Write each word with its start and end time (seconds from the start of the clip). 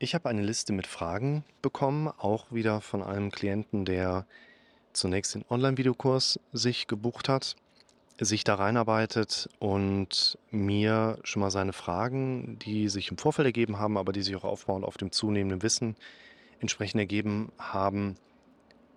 Ich 0.00 0.14
habe 0.14 0.28
eine 0.28 0.42
Liste 0.42 0.72
mit 0.72 0.86
Fragen 0.86 1.42
bekommen, 1.60 2.06
auch 2.06 2.52
wieder 2.52 2.80
von 2.80 3.02
einem 3.02 3.32
Klienten, 3.32 3.84
der 3.84 4.26
zunächst 4.92 5.34
den 5.34 5.44
Online-Videokurs 5.50 6.38
sich 6.52 6.86
gebucht 6.86 7.28
hat, 7.28 7.56
sich 8.20 8.44
da 8.44 8.54
reinarbeitet 8.54 9.48
und 9.58 10.38
mir 10.52 11.18
schon 11.24 11.40
mal 11.40 11.50
seine 11.50 11.72
Fragen, 11.72 12.60
die 12.60 12.88
sich 12.88 13.10
im 13.10 13.18
Vorfeld 13.18 13.46
ergeben 13.46 13.80
haben, 13.80 13.98
aber 13.98 14.12
die 14.12 14.22
sich 14.22 14.36
auch 14.36 14.44
aufbauend 14.44 14.84
auf 14.84 14.98
dem 14.98 15.10
zunehmenden 15.10 15.62
Wissen 15.62 15.96
entsprechend 16.60 17.00
ergeben 17.00 17.50
haben, 17.58 18.16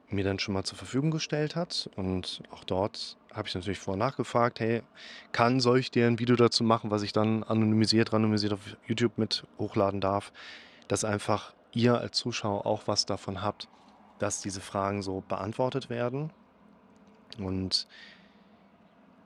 mir 0.07 0.23
dann 0.23 0.37
schon 0.37 0.53
mal 0.53 0.65
zur 0.65 0.77
Verfügung 0.77 1.09
gestellt 1.09 1.55
hat. 1.55 1.89
Und 1.95 2.43
auch 2.51 2.63
dort 2.63 3.17
habe 3.33 3.47
ich 3.47 3.55
natürlich 3.55 3.79
vorher 3.79 3.97
nachgefragt, 3.97 4.59
hey, 4.59 4.83
kann, 5.31 5.61
soll 5.61 5.79
ich 5.79 5.89
dir 5.89 6.05
ein 6.05 6.19
Video 6.19 6.35
dazu 6.35 6.63
machen, 6.63 6.91
was 6.91 7.01
ich 7.01 7.11
dann 7.11 7.43
anonymisiert, 7.43 8.13
randomisiert 8.13 8.53
auf 8.53 8.77
YouTube 8.85 9.17
mit 9.17 9.47
hochladen 9.57 9.99
darf, 9.99 10.31
dass 10.91 11.05
einfach 11.05 11.53
ihr 11.71 11.97
als 11.97 12.17
Zuschauer 12.17 12.65
auch 12.65 12.81
was 12.85 13.05
davon 13.05 13.41
habt, 13.41 13.69
dass 14.19 14.41
diese 14.41 14.59
Fragen 14.59 15.01
so 15.01 15.23
beantwortet 15.25 15.89
werden. 15.89 16.33
Und 17.37 17.87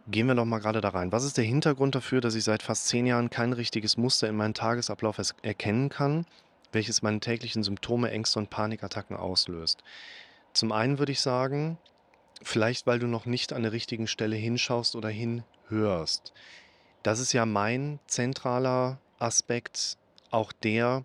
gehen 0.06 0.28
wir 0.28 0.36
noch 0.36 0.46
mal 0.46 0.60
gerade 0.60 0.80
da 0.80 0.90
rein. 0.90 1.12
Was 1.12 1.24
ist 1.24 1.38
der 1.38 1.44
Hintergrund 1.44 1.96
dafür, 1.96 2.22
dass 2.22 2.36
ich 2.36 2.44
seit 2.44 2.62
fast 2.62 2.88
zehn 2.88 3.08
Jahren 3.08 3.32
kein 3.32 3.52
richtiges 3.52 3.98
Muster 3.98 4.30
in 4.30 4.36
meinem 4.36 4.54
Tagesablauf 4.54 5.20
erkennen 5.42 5.90
kann, 5.90 6.28
welches 6.72 7.02
meine 7.02 7.20
täglichen 7.20 7.64
Symptome, 7.64 8.12
Ängste 8.12 8.38
und 8.38 8.52
Panikattacken 8.52 9.18
auslöst? 9.18 9.84
Zum 10.54 10.72
einen 10.72 11.00
würde 11.00 11.14
ich 11.14 11.22
sagen, 11.22 11.80
vielleicht 12.44 12.86
weil 12.86 13.00
du 13.00 13.08
noch 13.08 13.26
nicht 13.26 13.54
an 13.54 13.64
der 13.64 13.72
richtigen 13.72 14.06
Stelle 14.06 14.36
hinschaust 14.36 14.96
oder 14.96 15.10
hinhörst. 15.10 16.32
Das 17.02 17.18
ist 17.18 17.34
ja 17.34 17.48
mein 17.48 17.98
zentraler 18.06 19.00
Aspekt, 19.18 19.98
auch 20.30 20.52
der 20.52 21.04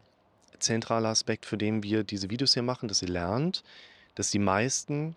zentrale 0.61 1.09
Aspekt, 1.09 1.47
für 1.47 1.59
den 1.59 1.83
wir 1.83 2.05
diese 2.05 2.31
Videos 2.31 2.55
hier 2.55 2.63
machen, 2.63 2.89
dass 2.89 3.03
ihr 3.03 3.09
lernt, 3.09 3.63
dass 4.15 4.31
die 4.31 4.39
meisten 4.39 5.17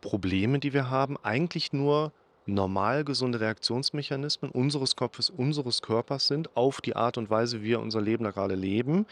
Probleme, 0.00 0.58
die 0.58 0.72
wir 0.72 0.90
haben, 0.90 1.16
eigentlich 1.22 1.72
nur 1.72 2.12
normal 2.46 3.04
gesunde 3.04 3.40
Reaktionsmechanismen 3.40 4.50
unseres 4.50 4.96
Kopfes, 4.96 5.30
unseres 5.30 5.82
Körpers 5.82 6.26
sind 6.26 6.56
auf 6.56 6.80
die 6.80 6.96
Art 6.96 7.18
und 7.18 7.30
Weise, 7.30 7.60
wie 7.60 7.66
wir 7.66 7.80
unser 7.80 8.00
Leben 8.00 8.24
da 8.24 8.30
gerade 8.30 8.54
leben 8.54 9.06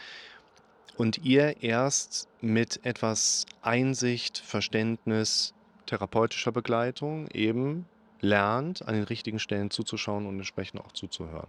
und 0.97 1.23
ihr 1.23 1.61
erst 1.61 2.27
mit 2.41 2.83
etwas 2.83 3.45
Einsicht, 3.61 4.39
Verständnis, 4.39 5.53
therapeutischer 5.85 6.51
Begleitung 6.51 7.27
eben 7.29 7.85
lernt, 8.19 8.87
an 8.87 8.95
den 8.95 9.03
richtigen 9.03 9.39
Stellen 9.39 9.69
zuzuschauen 9.69 10.25
und 10.25 10.37
entsprechend 10.37 10.81
auch 10.81 10.91
zuzuhören. 10.91 11.47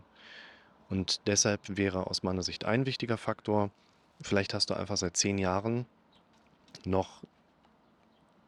Und 0.89 1.21
deshalb 1.27 1.61
wäre 1.69 2.07
aus 2.07 2.23
meiner 2.23 2.43
Sicht 2.43 2.65
ein 2.65 2.87
wichtiger 2.87 3.19
Faktor, 3.19 3.71
vielleicht 4.21 4.55
hast 4.55 4.71
du 4.71 4.75
einfach 4.75 4.97
seit 4.97 5.17
zehn 5.17 5.39
Jahren 5.39 5.87
noch 6.85 7.23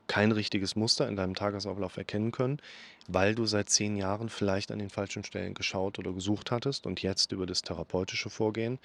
kein 0.07 0.33
richtiges 0.33 0.75
Muster 0.75 1.07
in 1.09 1.15
deinem 1.15 1.37
Tagesablauf 1.37 1.97
erkennen 1.97 2.33
können, 2.33 2.61
weil 3.07 3.37
du 3.37 3.47
seit 3.47 3.69
zehn 3.69 3.97
Jahren 3.97 4.29
vielleicht 4.29 4.73
an 4.73 4.81
den 4.81 4.91
falschen 4.91 5.23
Stellen 5.23 5.55
geschaut 5.55 6.01
oder 6.01 6.13
gesucht 6.13 6.51
hattest 6.51 6.85
und 6.87 7.01
jetzt 7.01 7.31
über 7.31 7.47
das 7.47 7.63
therapeutische 7.63 8.29
Vorgehen 8.29 8.81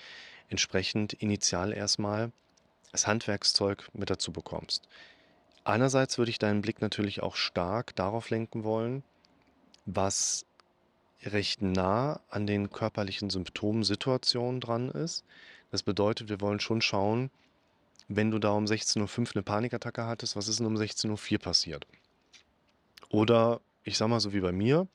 entsprechend 0.50 1.14
initial 1.14 1.74
erstmal 1.74 2.32
das 2.92 3.08
Handwerkszeug 3.08 3.90
mit 3.94 4.12
dazu 4.12 4.32
bekommst. 4.32 4.88
Einerseits 5.64 6.20
würde 6.20 6.30
ich 6.30 6.38
deinen 6.38 6.62
Blick 6.62 6.80
natürlich 6.80 7.24
auch 7.24 7.36
stark 7.36 7.96
darauf 7.96 8.30
lenken 8.30 8.64
wollen, 8.64 9.02
was 9.88 10.46
recht 11.26 11.62
nah 11.62 12.22
an 12.30 12.48
den 12.48 12.70
körperlichen 12.70 13.30
Symptomsituationen 13.30 14.62
dran 14.62 14.90
ist. 14.90 15.24
Das 15.72 15.84
bedeutet, 15.84 16.30
wir 16.30 16.42
wollen 16.42 16.60
schon 16.60 16.82
schauen, 16.82 17.32
wenn 18.08 18.32
du 18.32 18.40
da 18.40 18.52
um 18.52 18.66
16.05 18.66 19.20
Uhr 19.20 19.28
eine 19.36 19.44
Panikattacke 19.44 20.06
hattest, 20.06 20.36
was 20.36 20.48
ist 20.48 20.60
denn 20.60 20.68
um 20.68 20.76
16.04 20.76 21.34
Uhr 21.34 21.40
passiert? 21.40 21.88
Oder 23.10 23.62
ich 23.84 23.98
sag 23.98 24.08
mal 24.08 24.20
so 24.20 24.34
wie 24.34 24.42
bei 24.42 24.52
mir, 24.52 24.88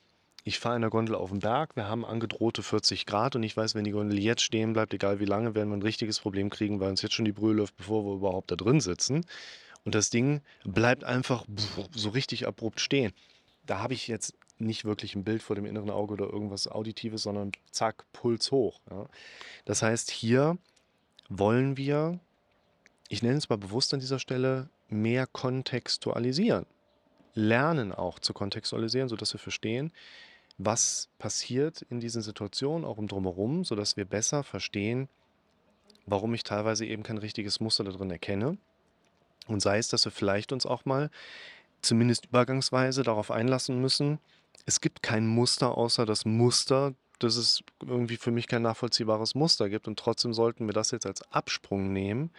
ich 0.45 0.59
fahre 0.59 0.77
in 0.77 0.83
der 0.83 0.91
Gondel 0.91 1.15
auf 1.15 1.31
den 1.31 1.41
Berg, 1.41 1.77
wir 1.77 1.87
haben 1.87 2.05
angedrohte 2.05 2.63
40 2.63 3.07
Grad 3.07 3.37
und 3.37 3.43
ich 3.43 3.57
weiß, 3.57 3.75
wenn 3.75 3.85
die 3.85 3.91
Gondel 3.91 4.19
jetzt 4.19 4.43
stehen 4.43 4.73
bleibt, 4.73 4.95
egal 4.95 5.21
wie 5.21 5.27
lange, 5.27 5.55
werden 5.55 5.71
wir 5.71 5.77
ein 5.77 5.83
richtiges 5.83 6.19
Problem 6.19 6.51
kriegen, 6.51 6.81
weil 6.81 6.91
uns 6.91 7.03
jetzt 7.03 7.15
schon 7.15 7.25
die 7.25 7.33
Brühe 7.33 7.53
läuft, 7.53 7.77
bevor 7.77 8.05
wir 8.05 8.15
überhaupt 8.15 8.51
da 8.51 8.57
drin 8.57 8.81
sitzen. 8.81 9.27
Und 9.85 9.95
das 9.95 10.11
Ding 10.11 10.41
bleibt 10.65 11.05
einfach 11.05 11.45
so 11.95 12.11
richtig 12.11 12.47
abrupt 12.47 12.81
stehen. 12.81 13.13
Da 13.67 13.81
habe 13.81 13.95
ich 13.95 14.09
jetzt 14.09 14.35
nicht 14.61 14.85
wirklich 14.85 15.15
ein 15.15 15.25
Bild 15.25 15.43
vor 15.43 15.57
dem 15.57 15.67
inneren 15.67 15.91
Auge 15.91 16.15
oder 16.15 16.27
irgendwas 16.27 16.69
Auditives, 16.69 17.23
sondern 17.23 17.53
zack, 17.71 18.05
Puls 18.13 18.51
hoch. 18.53 18.81
Ja. 18.91 19.07
Das 19.65 19.83
heißt, 19.83 20.11
hier 20.11 20.59
wollen 21.29 21.77
wir 21.77 22.21
ich 23.11 23.25
nenne 23.25 23.37
es 23.37 23.49
mal 23.49 23.59
bewusst 23.59 23.93
an 23.93 23.99
dieser 23.99 24.21
Stelle, 24.21 24.71
mehr 24.89 25.27
kontextualisieren. 25.27 26.65
Lernen 27.35 27.93
auch 27.93 28.21
zu 28.21 28.33
kontextualisieren, 28.33 29.09
sodass 29.09 29.35
wir 29.35 29.41
verstehen, 29.41 29.93
was 30.59 31.09
passiert 31.19 31.83
in 31.91 31.99
diesen 31.99 32.23
Situationen, 32.23 32.85
auch 32.85 32.99
im 32.99 33.09
Drumherum, 33.09 33.65
sodass 33.65 33.97
wir 33.97 34.05
besser 34.05 34.45
verstehen, 34.45 35.09
warum 36.07 36.35
ich 36.35 36.45
teilweise 36.45 36.87
eben 36.87 37.03
kein 37.03 37.19
richtiges 37.19 37.59
Muster 37.59 37.83
da 37.83 37.91
drin 37.91 38.13
erkenne. 38.13 38.59
Und 39.49 39.61
sei 39.61 39.79
es, 39.79 39.89
dass 39.89 40.05
wir 40.05 40.13
vielleicht 40.13 40.53
uns 40.53 40.65
auch 40.65 40.85
mal 40.85 41.11
zumindest 41.83 42.27
übergangsweise 42.27 43.03
darauf 43.03 43.33
einlassen 43.33 43.81
müssen, 43.81 44.21
es 44.67 44.81
gibt 44.81 45.03
kein 45.03 45.27
Muster 45.27 45.77
außer 45.77 46.07
das 46.07 46.25
Muster, 46.25 46.95
dass 47.19 47.37
es 47.37 47.63
irgendwie 47.83 48.17
für 48.17 48.31
mich 48.31 48.47
kein 48.47 48.63
nachvollziehbares 48.63 49.35
Muster 49.35 49.69
gibt. 49.69 49.89
Und 49.89 49.99
trotzdem 49.99 50.33
sollten 50.33 50.67
wir 50.67 50.73
das 50.73 50.91
jetzt 50.91 51.07
als 51.07 51.23
Absprung 51.33 51.93
nehmen 51.93 52.31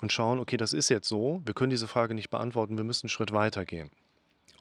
und 0.00 0.12
schauen, 0.12 0.38
okay, 0.38 0.56
das 0.56 0.72
ist 0.72 0.88
jetzt 0.88 1.08
so, 1.08 1.42
wir 1.44 1.54
können 1.54 1.70
diese 1.70 1.88
Frage 1.88 2.14
nicht 2.14 2.30
beantworten, 2.30 2.76
wir 2.76 2.84
müssen 2.84 3.06
einen 3.06 3.10
Schritt 3.10 3.32
weiter 3.32 3.64
gehen. 3.64 3.90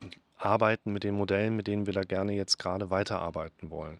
Und 0.01 0.17
arbeiten 0.37 0.93
mit 0.93 1.03
den 1.03 1.15
Modellen, 1.15 1.55
mit 1.55 1.67
denen 1.67 1.85
wir 1.85 1.93
da 1.93 2.01
gerne 2.01 2.33
jetzt 2.33 2.57
gerade 2.57 2.89
weiterarbeiten 2.89 3.69
wollen. 3.69 3.99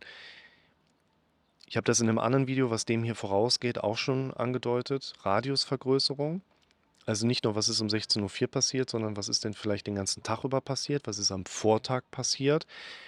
Ich 1.68 1.78
habe 1.78 1.86
das 1.86 2.00
in 2.00 2.10
einem 2.10 2.18
anderen 2.18 2.48
Video, 2.48 2.72
was 2.72 2.86
dem 2.86 3.04
hier 3.04 3.16
vorausgeht, 3.16 3.84
auch 3.84 3.98
schon 3.98 4.34
angedeutet. 4.34 5.14
Radiusvergrößerung. 5.22 6.42
Also 7.10 7.26
nicht 7.26 7.44
nur, 7.44 7.56
was 7.56 7.70
ist 7.70 7.82
um 7.82 7.88
16.04 7.88 8.42
Uhr 8.44 8.48
passiert, 8.52 8.88
sondern 8.92 9.18
was 9.18 9.30
ist 9.30 9.44
denn 9.44 9.56
vielleicht 9.56 9.88
den 9.88 9.96
ganzen 9.96 10.22
Tag 10.22 10.44
über 10.44 10.62
passiert, 10.62 11.08
was 11.08 11.18
ist 11.18 11.32
am 11.32 11.44
Vortag 11.44 12.04
passiert, 12.12 12.68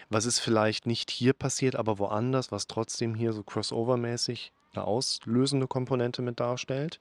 was 0.10 0.26
ist 0.26 0.40
vielleicht 0.40 0.88
nicht 0.88 1.12
hier 1.12 1.34
passiert, 1.34 1.76
aber 1.76 2.00
woanders, 2.00 2.52
was 2.52 2.66
trotzdem 2.66 3.14
hier 3.14 3.32
so 3.32 3.44
crossover-mäßig 3.44 4.54
eine 4.74 4.86
auslösende 4.86 5.68
Komponente 5.68 6.24
mit 6.24 6.40
darstellt. 6.40 7.00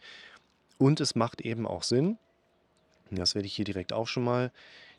Und 0.76 1.00
es 1.00 1.14
macht 1.14 1.40
eben 1.40 1.66
auch 1.66 1.84
Sinn, 1.84 2.18
das 3.10 3.34
werde 3.34 3.46
ich 3.46 3.54
hier 3.54 3.64
direkt 3.64 3.94
auch 3.94 4.06
schon 4.06 4.24
mal 4.24 4.52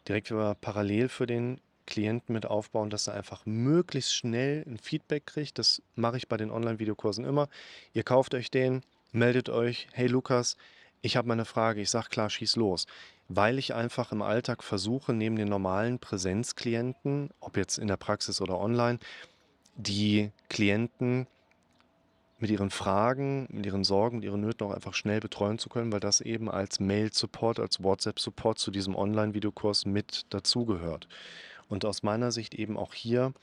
direkt 0.07 0.33
parallel 0.59 1.07
für 1.07 1.27
den 1.27 1.61
Klienten 1.85 2.33
mit 2.33 2.47
aufbauen, 2.47 2.89
dass 2.89 3.09
er 3.09 3.13
einfach 3.13 3.45
möglichst 3.45 4.15
schnell 4.15 4.63
ein 4.65 4.79
Feedback 4.79 5.27
kriegt. 5.27 5.59
Das 5.59 5.83
mache 5.93 6.17
ich 6.17 6.27
bei 6.27 6.37
den 6.37 6.49
Online-Videokursen 6.49 7.25
immer. 7.25 7.47
Ihr 7.93 8.01
kauft 8.01 8.33
euch 8.33 8.49
den, 8.49 8.81
meldet 9.11 9.49
euch, 9.49 9.87
hey 9.93 10.07
Lukas, 10.07 10.57
ich 11.01 11.17
habe 11.17 11.27
mal 11.27 11.33
eine 11.33 11.45
Frage, 11.45 11.81
ich 11.81 11.89
sage 11.89 12.09
klar, 12.09 12.29
schieß 12.29 12.55
los. 12.55 12.85
Weil 13.27 13.57
ich 13.57 13.73
einfach 13.73 14.11
im 14.11 14.21
Alltag 14.21 14.63
versuche, 14.63 15.13
neben 15.13 15.35
den 15.35 15.47
normalen 15.47 15.99
Präsenzklienten, 15.99 17.29
ob 17.39 17.57
jetzt 17.57 17.77
in 17.77 17.87
der 17.87 17.97
Praxis 17.97 18.41
oder 18.41 18.59
online, 18.59 18.99
die 19.75 20.31
Klienten 20.49 21.27
mit 22.39 22.49
ihren 22.49 22.71
Fragen, 22.71 23.47
mit 23.51 23.65
ihren 23.65 23.83
Sorgen, 23.83 24.17
mit 24.17 24.25
ihren 24.25 24.41
Nöten 24.41 24.67
auch 24.67 24.73
einfach 24.73 24.95
schnell 24.95 25.19
betreuen 25.19 25.59
zu 25.59 25.69
können, 25.69 25.91
weil 25.91 25.99
das 25.99 26.21
eben 26.21 26.49
als 26.49 26.79
Mail-Support, 26.79 27.59
als 27.59 27.83
WhatsApp-Support 27.83 28.57
zu 28.57 28.71
diesem 28.71 28.95
Online-Videokurs 28.95 29.85
mit 29.85 30.25
dazugehört. 30.29 31.07
Und 31.69 31.85
aus 31.85 32.03
meiner 32.03 32.31
Sicht 32.31 32.55
eben 32.55 32.77
auch 32.77 32.93
hier 32.93 33.33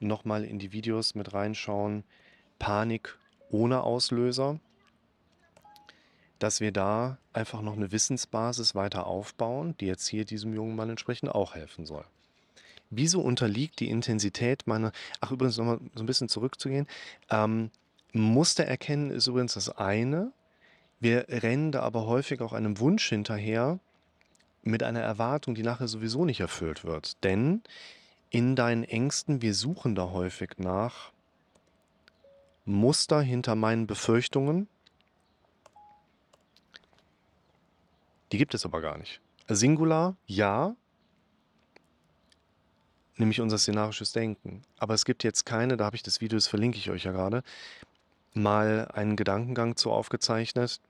nochmal 0.00 0.44
in 0.44 0.58
die 0.58 0.72
Videos 0.72 1.14
mit 1.14 1.32
reinschauen, 1.32 2.04
Panik 2.58 3.16
ohne 3.50 3.82
Auslöser, 3.82 4.58
dass 6.38 6.60
wir 6.60 6.72
da 6.72 7.18
einfach 7.32 7.62
noch 7.62 7.76
eine 7.76 7.92
Wissensbasis 7.92 8.74
weiter 8.74 9.06
aufbauen, 9.06 9.74
die 9.80 9.86
jetzt 9.86 10.06
hier 10.06 10.24
diesem 10.24 10.54
jungen 10.54 10.76
Mann 10.76 10.90
entsprechend 10.90 11.34
auch 11.34 11.54
helfen 11.54 11.86
soll. 11.86 12.04
Wieso 12.90 13.20
unterliegt 13.20 13.80
die 13.80 13.90
Intensität 13.90 14.66
meiner, 14.66 14.92
ach 15.20 15.30
übrigens 15.30 15.58
nochmal 15.58 15.78
so 15.94 16.02
ein 16.02 16.06
bisschen 16.06 16.28
zurückzugehen, 16.28 16.86
ähm, 17.30 17.70
Muster 18.12 18.64
erkennen 18.64 19.10
ist 19.10 19.26
übrigens 19.26 19.54
das 19.54 19.68
eine. 19.68 20.32
Wir 20.98 21.26
rennen 21.28 21.72
da 21.72 21.80
aber 21.82 22.06
häufig 22.06 22.40
auch 22.40 22.52
einem 22.52 22.78
Wunsch 22.78 23.08
hinterher 23.08 23.78
mit 24.62 24.82
einer 24.82 25.00
Erwartung, 25.00 25.54
die 25.54 25.62
nachher 25.62 25.88
sowieso 25.88 26.24
nicht 26.24 26.40
erfüllt 26.40 26.84
wird. 26.84 27.22
Denn 27.22 27.62
in 28.30 28.56
deinen 28.56 28.84
Ängsten, 28.84 29.42
wir 29.42 29.54
suchen 29.54 29.94
da 29.94 30.10
häufig 30.10 30.58
nach 30.58 31.12
Muster 32.64 33.20
hinter 33.20 33.54
meinen 33.54 33.86
Befürchtungen. 33.86 34.68
Die 38.32 38.38
gibt 38.38 38.54
es 38.54 38.64
aber 38.64 38.80
gar 38.80 38.98
nicht. 38.98 39.20
Singular, 39.48 40.16
ja, 40.26 40.76
nämlich 43.16 43.40
unser 43.40 43.58
szenarisches 43.58 44.12
Denken. 44.12 44.62
Aber 44.78 44.94
es 44.94 45.04
gibt 45.04 45.24
jetzt 45.24 45.44
keine, 45.44 45.76
da 45.76 45.86
habe 45.86 45.96
ich 45.96 46.02
das 46.02 46.20
Video, 46.20 46.36
das 46.36 46.46
verlinke 46.46 46.78
ich 46.78 46.90
euch 46.90 47.04
ja 47.04 47.12
gerade, 47.12 47.42
mal 48.34 48.88
einen 48.92 49.16
Gedankengang 49.16 49.76
zu 49.76 49.90
aufgezeichnet, 49.90 50.80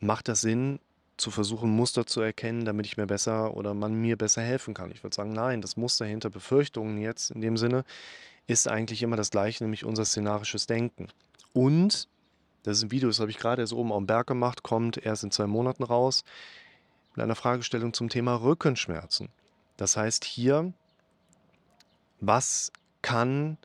macht 0.00 0.28
das 0.28 0.40
Sinn, 0.40 0.80
zu 1.20 1.30
versuchen, 1.30 1.70
Muster 1.70 2.06
zu 2.06 2.22
erkennen, 2.22 2.64
damit 2.64 2.86
ich 2.86 2.96
mir 2.96 3.06
besser 3.06 3.54
oder 3.54 3.74
man 3.74 3.94
mir 3.94 4.16
besser 4.16 4.42
helfen 4.42 4.74
kann? 4.74 4.90
Ich 4.90 5.02
würde 5.02 5.14
sagen, 5.14 5.32
nein, 5.32 5.60
das 5.60 5.76
Muster 5.76 6.06
hinter 6.06 6.30
Befürchtungen 6.30 6.98
jetzt 6.98 7.30
in 7.30 7.42
dem 7.42 7.56
Sinne 7.56 7.84
ist 8.46 8.66
eigentlich 8.68 9.02
immer 9.02 9.16
das 9.16 9.30
gleiche, 9.30 9.62
nämlich 9.62 9.84
unser 9.84 10.04
szenarisches 10.04 10.66
Denken. 10.66 11.08
Und, 11.52 12.08
das 12.62 12.78
ist 12.78 12.84
ein 12.84 12.90
Video, 12.90 13.08
das 13.08 13.20
habe 13.20 13.30
ich 13.30 13.38
gerade 13.38 13.62
erst 13.62 13.72
oben 13.72 13.92
am 13.92 14.06
Berg 14.06 14.26
gemacht, 14.26 14.62
kommt 14.62 14.98
erst 14.98 15.24
in 15.24 15.30
zwei 15.30 15.46
Monaten 15.46 15.82
raus, 15.82 16.24
mit 17.14 17.24
einer 17.24 17.34
Fragestellung 17.34 17.92
zum 17.92 18.08
Thema 18.08 18.36
Rückenschmerzen. 18.36 19.28
Das 19.76 19.96
heißt 19.96 20.24
hier, 20.24 20.72
was 22.20 22.72
kann 23.02 23.56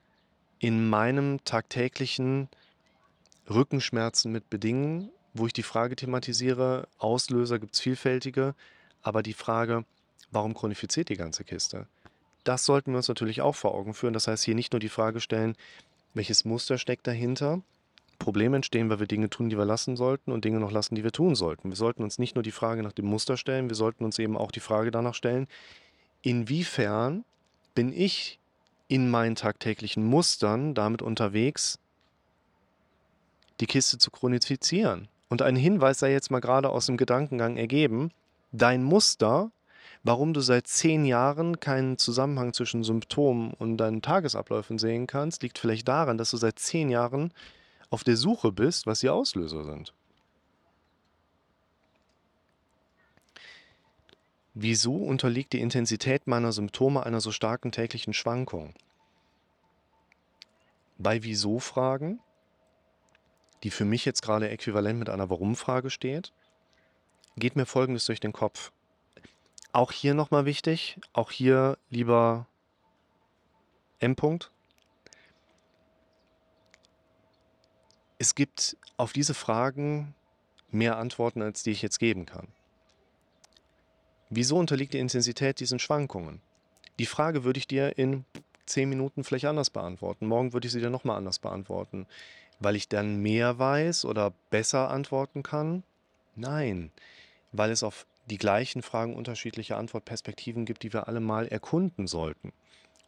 in 0.59 0.89
meinem 0.89 1.43
tagtäglichen 1.43 2.47
Rückenschmerzen 3.49 4.31
mit 4.31 4.49
bedingen, 4.49 5.11
wo 5.33 5.45
ich 5.45 5.53
die 5.53 5.63
Frage 5.63 5.95
thematisiere, 5.95 6.87
Auslöser 6.97 7.59
gibt 7.59 7.75
es 7.75 7.81
vielfältige, 7.81 8.55
aber 9.01 9.21
die 9.21 9.33
Frage, 9.33 9.83
warum 10.31 10.53
chronifiziert 10.53 11.09
die 11.09 11.17
ganze 11.17 11.43
Kiste? 11.43 11.87
Das 12.45 12.63
sollten 12.65 12.91
wir 12.91 12.97
uns 12.97 13.09
natürlich 13.09 13.41
auch 13.41 13.55
vor 13.55 13.73
Augen 13.73 13.93
führen. 13.93 14.13
Das 14.13 14.27
heißt, 14.27 14.43
hier 14.43 14.55
nicht 14.55 14.71
nur 14.71 14.79
die 14.79 14.89
Frage 14.89 15.19
stellen, 15.19 15.55
welches 16.13 16.45
Muster 16.45 16.77
steckt 16.77 17.07
dahinter. 17.07 17.61
Probleme 18.17 18.55
entstehen, 18.57 18.89
weil 18.89 18.99
wir 18.99 19.07
Dinge 19.07 19.29
tun, 19.29 19.49
die 19.49 19.57
wir 19.57 19.65
lassen 19.65 19.95
sollten 19.95 20.31
und 20.31 20.45
Dinge 20.45 20.59
noch 20.59 20.71
lassen, 20.71 20.95
die 20.95 21.03
wir 21.03 21.11
tun 21.11 21.35
sollten. 21.35 21.69
Wir 21.69 21.75
sollten 21.75 22.03
uns 22.03 22.19
nicht 22.19 22.35
nur 22.35 22.43
die 22.43 22.51
Frage 22.51 22.83
nach 22.83 22.91
dem 22.91 23.05
Muster 23.05 23.37
stellen, 23.37 23.69
wir 23.69 23.75
sollten 23.75 24.03
uns 24.03 24.19
eben 24.19 24.37
auch 24.37 24.51
die 24.51 24.59
Frage 24.59 24.91
danach 24.91 25.13
stellen, 25.13 25.47
inwiefern 26.21 27.23
bin 27.73 27.93
ich 27.93 28.39
in 28.87 29.09
meinen 29.09 29.35
tagtäglichen 29.35 30.05
Mustern 30.05 30.73
damit 30.73 31.01
unterwegs, 31.01 31.79
die 33.59 33.65
Kiste 33.65 33.97
zu 33.97 34.11
chronifizieren. 34.11 35.07
Und 35.29 35.41
ein 35.41 35.55
Hinweis 35.55 35.99
sei 35.99 36.11
jetzt 36.11 36.29
mal 36.29 36.39
gerade 36.39 36.69
aus 36.69 36.85
dem 36.85 36.97
Gedankengang 36.97 37.57
ergeben, 37.57 38.11
dein 38.51 38.83
Muster 38.83 39.51
Warum 40.07 40.33
du 40.33 40.41
seit 40.41 40.67
zehn 40.67 41.03
Jahren 41.03 41.59
keinen 41.59 41.97
Zusammenhang 41.97 42.53
zwischen 42.53 42.83
Symptomen 42.83 43.53
und 43.53 43.77
deinen 43.77 44.03
Tagesabläufen 44.03 44.77
sehen 44.77 45.07
kannst, 45.07 45.41
liegt 45.41 45.57
vielleicht 45.57 45.87
daran, 45.87 46.19
dass 46.19 46.29
du 46.29 46.37
seit 46.37 46.59
zehn 46.59 46.91
Jahren 46.91 47.33
auf 47.89 48.03
der 48.03 48.17
Suche 48.17 48.51
bist, 48.51 48.85
was 48.87 48.99
die 48.99 49.09
Auslöser 49.09 49.63
sind. 49.63 49.93
Wieso 54.53 54.95
unterliegt 54.95 55.51
die 55.51 55.59
Intensität 55.59 56.27
meiner 56.27 56.53
Symptome 56.53 57.05
einer 57.05 57.19
so 57.19 57.31
starken 57.31 57.73
täglichen 57.73 58.13
Schwankung? 58.13 58.73
Bei 60.97 61.23
Wieso-Fragen, 61.23 62.21
die 63.63 63.69
für 63.69 63.83
mich 63.83 64.05
jetzt 64.05 64.21
gerade 64.21 64.49
äquivalent 64.49 64.97
mit 64.97 65.09
einer 65.09 65.29
Warum-Frage 65.29 65.89
steht, 65.89 66.31
geht 67.35 67.57
mir 67.57 67.65
Folgendes 67.65 68.05
durch 68.05 68.21
den 68.21 68.31
Kopf. 68.31 68.71
Auch 69.73 69.91
hier 69.91 70.13
nochmal 70.13 70.45
wichtig, 70.45 71.01
auch 71.11 71.31
hier 71.31 71.77
lieber 71.89 72.47
M. 73.99 74.15
Es 78.17 78.35
gibt 78.35 78.77
auf 78.97 79.13
diese 79.13 79.33
Fragen 79.33 80.15
mehr 80.71 80.97
Antworten, 80.97 81.41
als 81.41 81.63
die 81.63 81.71
ich 81.71 81.81
jetzt 81.81 81.99
geben 81.99 82.25
kann. 82.25 82.47
Wieso 84.29 84.57
unterliegt 84.57 84.93
die 84.93 84.99
Intensität 84.99 85.59
diesen 85.59 85.79
Schwankungen? 85.79 86.41
Die 86.99 87.05
Frage 87.05 87.43
würde 87.43 87.59
ich 87.59 87.67
dir 87.67 87.97
in 87.97 88.25
zehn 88.65 88.89
Minuten 88.89 89.23
vielleicht 89.23 89.45
anders 89.45 89.69
beantworten. 89.69 90.27
Morgen 90.27 90.53
würde 90.53 90.67
ich 90.67 90.73
sie 90.73 90.79
dir 90.79 90.89
nochmal 90.89 91.17
anders 91.17 91.39
beantworten. 91.39 92.07
Weil 92.59 92.75
ich 92.75 92.87
dann 92.87 93.17
mehr 93.21 93.59
weiß 93.59 94.05
oder 94.05 94.33
besser 94.49 94.89
antworten 94.89 95.43
kann? 95.43 95.83
Nein, 96.35 96.91
weil 97.51 97.69
es 97.71 97.83
auf 97.83 98.05
die 98.27 98.37
gleichen 98.37 98.81
Fragen 98.81 99.15
unterschiedliche 99.15 99.75
Antwortperspektiven 99.75 100.65
gibt, 100.65 100.83
die 100.83 100.93
wir 100.93 101.07
alle 101.07 101.19
mal 101.19 101.47
erkunden 101.47 102.07
sollten. 102.07 102.53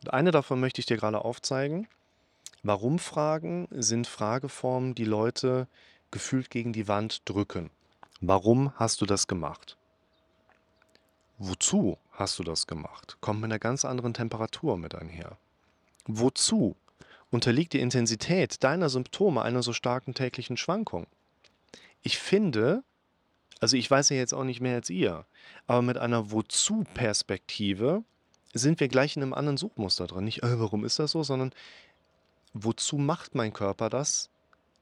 Und 0.03 0.13
eine 0.13 0.31
davon 0.31 0.59
möchte 0.59 0.79
ich 0.79 0.85
dir 0.85 0.97
gerade 0.97 1.23
aufzeigen. 1.23 1.87
Warum-Fragen 2.63 3.67
sind 3.71 4.07
Frageformen, 4.07 4.95
die 4.95 5.05
Leute 5.05 5.67
gefühlt 6.11 6.49
gegen 6.49 6.73
die 6.73 6.87
Wand 6.87 7.21
drücken. 7.25 7.69
Warum 8.21 8.73
hast 8.75 9.01
du 9.01 9.05
das 9.05 9.27
gemacht? 9.27 9.77
Wozu 11.37 11.97
hast 12.11 12.39
du 12.39 12.43
das 12.43 12.65
gemacht? 12.65 13.17
Kommt 13.21 13.41
mit 13.41 13.51
einer 13.51 13.59
ganz 13.59 13.85
anderen 13.85 14.13
Temperatur 14.13 14.77
mit 14.77 14.95
einher. 14.95 15.37
Wozu 16.07 16.75
unterliegt 17.29 17.73
die 17.73 17.81
Intensität 17.81 18.63
deiner 18.63 18.89
Symptome 18.89 19.41
einer 19.41 19.61
so 19.61 19.73
starken 19.73 20.13
täglichen 20.15 20.57
Schwankung? 20.57 21.05
Ich 22.01 22.17
finde, 22.17 22.83
also 23.59 23.77
ich 23.77 23.89
weiß 23.89 24.09
ja 24.09 24.17
jetzt 24.17 24.33
auch 24.33 24.45
nicht 24.45 24.61
mehr 24.61 24.75
als 24.75 24.89
ihr, 24.89 25.25
aber 25.67 25.81
mit 25.81 25.97
einer 25.97 26.31
Wozu-Perspektive 26.31 28.03
sind 28.53 28.79
wir 28.79 28.87
gleich 28.87 29.15
in 29.15 29.21
einem 29.21 29.33
anderen 29.33 29.57
Suchmuster 29.57 30.07
drin. 30.07 30.23
Nicht, 30.23 30.41
äh, 30.43 30.59
warum 30.59 30.85
ist 30.85 30.99
das 30.99 31.11
so, 31.11 31.21
sondern 31.21 31.51
wozu 32.63 32.97
macht 32.97 33.35
mein 33.35 33.53
Körper 33.53 33.89
das, 33.89 34.29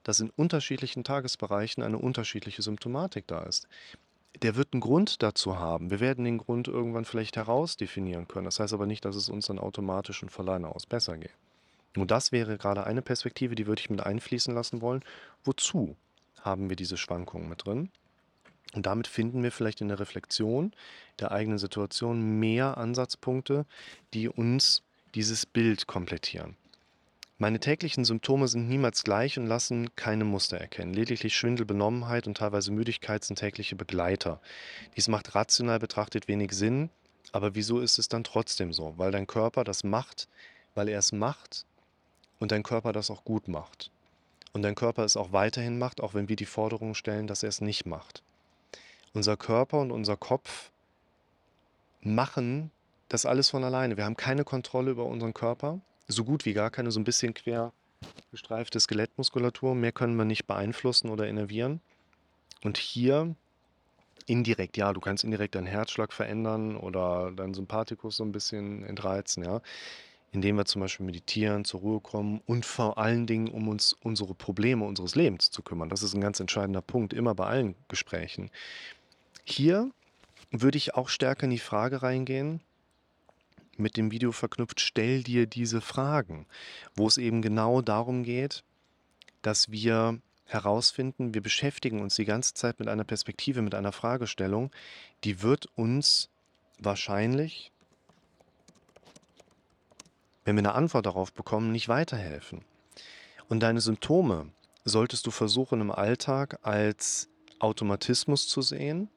dass 0.04 0.20
in 0.20 0.30
unterschiedlichen 0.30 1.04
Tagesbereichen 1.04 1.84
eine 1.84 1.98
unterschiedliche 1.98 2.62
Symptomatik 2.62 3.28
da 3.28 3.44
ist. 3.44 3.68
Der 4.42 4.56
wird 4.56 4.74
einen 4.74 4.82
Grund 4.82 5.24
dazu 5.24 5.58
haben. 5.58 5.90
Wir 5.90 6.00
werden 6.00 6.26
den 6.26 6.38
Grund 6.38 6.68
irgendwann 6.68 7.06
vielleicht 7.06 7.38
herausdefinieren 7.38 8.28
können. 8.28 8.46
Das 8.46 8.60
heißt 8.60 8.74
aber 8.74 8.86
nicht, 8.86 9.06
dass 9.06 9.16
es 9.16 9.30
uns 9.30 9.48
dann 9.48 9.60
automatisch 9.60 10.22
und 10.22 10.30
von 10.30 10.48
alleine 10.48 10.68
aus 10.68 10.86
besser 10.86 11.18
geht. 11.18 11.34
Und 11.96 12.12
das 12.12 12.32
wäre 12.32 12.58
gerade 12.58 12.86
eine 12.86 13.02
Perspektive, 13.02 13.56
die 13.56 13.68
würde 13.68 13.80
ich 13.80 13.90
mit 13.90 14.02
einfließen 14.02 14.54
lassen 14.54 14.82
wollen. 14.82 15.04
Wozu 15.44 15.96
haben 16.42 16.70
wir 16.70 16.76
diese 16.76 16.98
Schwankungen 16.98 17.50
mit 17.50 17.66
drin? 17.66 17.90
Und 18.74 18.86
damit 18.86 19.08
finden 19.08 19.42
wir 19.42 19.52
vielleicht 19.52 19.82
in 19.82 19.88
der 19.88 20.00
Reflexion 20.00 20.74
der 21.20 21.32
eigenen 21.32 21.58
Situation 21.58 22.40
mehr 22.40 22.78
Ansatzpunkte, 22.78 23.66
die 24.14 24.28
uns 24.28 24.84
dieses 25.16 25.46
Bild 25.46 25.88
komplettieren. 25.88 26.58
Meine 27.38 27.60
täglichen 27.60 28.06
Symptome 28.06 28.48
sind 28.48 28.70
niemals 28.70 29.04
gleich 29.04 29.38
und 29.38 29.46
lassen 29.46 29.94
keine 29.98 30.24
Muster 30.24 30.58
erkennen. 30.58 30.94
Lediglich 30.94 31.36
Schwindel, 31.36 31.66
Benommenheit 31.66 32.28
und 32.28 32.38
teilweise 32.38 32.72
Müdigkeit 32.72 33.26
sind 33.26 33.38
tägliche 33.38 33.76
Begleiter. 33.76 34.40
Dies 34.96 35.10
macht 35.10 35.36
rational 35.36 35.80
betrachtet 35.80 36.30
wenig 36.30 36.54
Sinn, 36.54 36.90
aber 37.34 37.54
wieso 37.54 37.82
ist 37.82 38.00
es 38.00 38.08
dann 38.08 38.24
trotzdem 38.24 38.72
so? 38.72 38.94
Weil 38.96 39.12
dein 39.12 39.28
Körper 39.28 39.66
das 39.66 39.84
macht, 39.84 40.30
weil 40.76 40.88
er 40.88 41.00
es 41.00 41.12
macht 41.12 41.66
und 42.40 42.54
dein 42.54 42.64
Körper 42.64 42.94
das 42.94 43.12
auch 43.12 43.26
gut 43.26 43.50
macht. 43.50 43.92
Und 44.54 44.62
dein 44.62 44.76
Körper 44.76 45.04
es 45.04 45.18
auch 45.18 45.34
weiterhin 45.34 45.78
macht, 45.78 46.00
auch 46.00 46.14
wenn 46.14 46.30
wir 46.30 46.38
die 46.38 46.46
Forderung 46.46 46.96
stellen, 46.96 47.28
dass 47.28 47.44
er 47.44 47.50
es 47.50 47.60
nicht 47.60 47.86
macht. 47.86 48.24
Unser 49.14 49.36
Körper 49.36 49.80
und 49.80 49.92
unser 49.92 50.16
Kopf 50.16 50.72
machen 52.00 52.72
das 53.10 53.26
alles 53.26 53.50
von 53.50 53.66
alleine. 53.66 53.98
Wir 53.98 54.06
haben 54.06 54.16
keine 54.16 54.46
Kontrolle 54.46 54.92
über 54.92 55.04
unseren 55.04 55.34
Körper, 55.34 55.82
so 56.08 56.24
gut 56.24 56.46
wie 56.46 56.54
gar 56.54 56.70
keine, 56.70 56.92
so 56.92 57.00
ein 57.00 57.04
bisschen 57.04 57.34
quer 57.34 57.74
gestreifte 58.32 58.80
Skelettmuskulatur. 58.80 59.76
Mehr 59.76 59.92
können 59.92 60.16
wir 60.16 60.26
nicht 60.26 60.46
beeinflussen 60.46 61.10
oder 61.10 61.28
innervieren. 61.28 61.82
Und 62.64 62.78
hier 62.78 63.36
indirekt, 64.26 64.78
ja, 64.78 64.94
du 64.94 65.00
kannst 65.00 65.24
indirekt 65.24 65.56
deinen 65.56 65.68
Herzschlag 65.68 66.12
verändern 66.12 66.76
oder 66.76 67.32
deinen 67.32 67.54
Sympathikus 67.54 68.18
so 68.18 68.24
ein 68.24 68.32
bisschen 68.32 68.84
entreizen, 68.84 69.44
ja, 69.44 69.62
indem 70.32 70.58
wir 70.58 70.66
zum 70.66 70.82
Beispiel 70.82 71.06
meditieren, 71.06 71.64
zur 71.64 71.82
Ruhe 71.82 72.00
kommen 72.00 72.42
und 72.46 72.66
vor 72.66 72.98
allen 72.98 73.28
Dingen 73.28 73.50
um 73.50 73.68
uns 73.68 73.94
unsere 73.94 74.34
Probleme 74.34 74.86
unseres 74.86 75.16
Lebens 75.16 75.52
zu 75.52 75.62
kümmern. 75.62 75.90
Das 75.90 76.04
ist 76.04 76.14
ein 76.14 76.22
ganz 76.22 76.40
entscheidender 76.40 76.82
Punkt, 76.82 77.14
immer 77.14 77.36
bei 77.36 77.46
allen 77.46 77.76
Gesprächen. 77.88 78.50
Hier 79.44 79.92
würde 80.52 80.78
ich 80.78 80.96
auch 80.96 81.10
stärker 81.10 81.44
in 81.44 81.52
die 81.52 81.60
Frage 81.60 82.02
reingehen, 82.02 82.62
mit 83.78 83.98
dem 83.98 84.12
Video 84.12 84.32
verknüpft, 84.32 84.80
stell 84.80 85.24
dir 85.24 85.48
diese 85.48 85.82
Fragen, 85.82 86.46
wo 86.96 87.08
es 87.08 87.18
eben 87.18 87.42
genau 87.42 87.82
darum 87.82 88.24
geht, 88.24 88.64
dass 89.42 89.72
wir 89.72 90.20
herausfinden, 90.46 91.34
wir 91.34 91.42
beschäftigen 91.42 92.02
uns 92.02 92.16
die 92.16 92.26
ganze 92.26 92.54
Zeit 92.54 92.80
mit 92.80 92.88
einer 92.88 93.04
Perspektive, 93.04 93.62
mit 93.62 93.76
einer 93.76 93.92
Fragestellung, 93.92 94.72
die 95.24 95.42
wird 95.42 95.68
uns 95.76 96.30
wahrscheinlich, 96.80 97.72
wenn 100.44 100.56
wir 100.56 100.62
eine 100.62 100.76
Antwort 100.76 101.06
darauf 101.06 101.34
bekommen, 101.34 101.72
nicht 101.72 101.88
weiterhelfen. 101.88 102.64
Und 103.50 103.62
deine 103.62 103.82
Symptome 103.82 104.52
solltest 104.84 105.26
du 105.26 105.32
versuchen 105.32 105.82
im 105.82 105.92
Alltag 105.92 106.60
als 106.62 107.30
Automatismus 107.60 108.48
zu 108.48 108.62
sehen, 108.62 109.10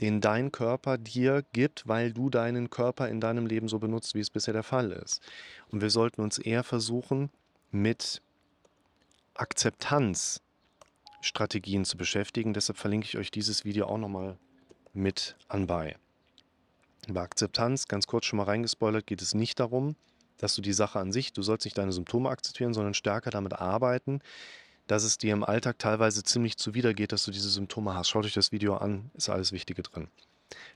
den 0.00 0.20
dein 0.20 0.52
Körper 0.52 0.98
dir 0.98 1.44
gibt, 1.52 1.88
weil 1.88 2.12
du 2.12 2.30
deinen 2.30 2.70
Körper 2.70 3.08
in 3.08 3.20
deinem 3.20 3.46
Leben 3.46 3.68
so 3.68 3.78
benutzt, 3.78 4.14
wie 4.14 4.20
es 4.20 4.30
bisher 4.30 4.54
der 4.54 4.62
Fall 4.62 4.92
ist. 4.92 5.22
Und 5.70 5.80
wir 5.80 5.90
sollten 5.90 6.20
uns 6.20 6.38
eher 6.38 6.64
versuchen, 6.64 7.30
mit 7.70 8.22
Akzeptanzstrategien 9.34 11.84
zu 11.84 11.96
beschäftigen. 11.96 12.54
Deshalb 12.54 12.78
verlinke 12.78 13.06
ich 13.06 13.16
euch 13.16 13.30
dieses 13.30 13.64
Video 13.64 13.86
auch 13.86 13.98
nochmal 13.98 14.36
mit 14.92 15.36
anbei. 15.48 15.96
Bei 17.08 17.20
Akzeptanz, 17.20 17.86
ganz 17.86 18.06
kurz 18.06 18.26
schon 18.26 18.38
mal 18.38 18.44
reingespoilert, 18.44 19.06
geht 19.06 19.22
es 19.22 19.34
nicht 19.34 19.60
darum, 19.60 19.96
dass 20.38 20.54
du 20.54 20.62
die 20.62 20.72
Sache 20.72 20.98
an 20.98 21.12
sich, 21.12 21.32
du 21.32 21.42
sollst 21.42 21.64
nicht 21.64 21.78
deine 21.78 21.92
Symptome 21.92 22.28
akzeptieren, 22.28 22.74
sondern 22.74 22.94
stärker 22.94 23.30
damit 23.30 23.54
arbeiten, 23.54 24.20
dass 24.86 25.04
es 25.04 25.18
dir 25.18 25.32
im 25.32 25.44
Alltag 25.44 25.78
teilweise 25.78 26.22
ziemlich 26.22 26.56
zuwidergeht, 26.56 27.12
dass 27.12 27.24
du 27.24 27.30
diese 27.30 27.50
Symptome 27.50 27.94
hast. 27.94 28.08
Schaut 28.08 28.24
euch 28.24 28.34
das 28.34 28.52
Video 28.52 28.76
an, 28.76 29.10
ist 29.14 29.28
alles 29.28 29.52
Wichtige 29.52 29.82
drin. 29.82 30.08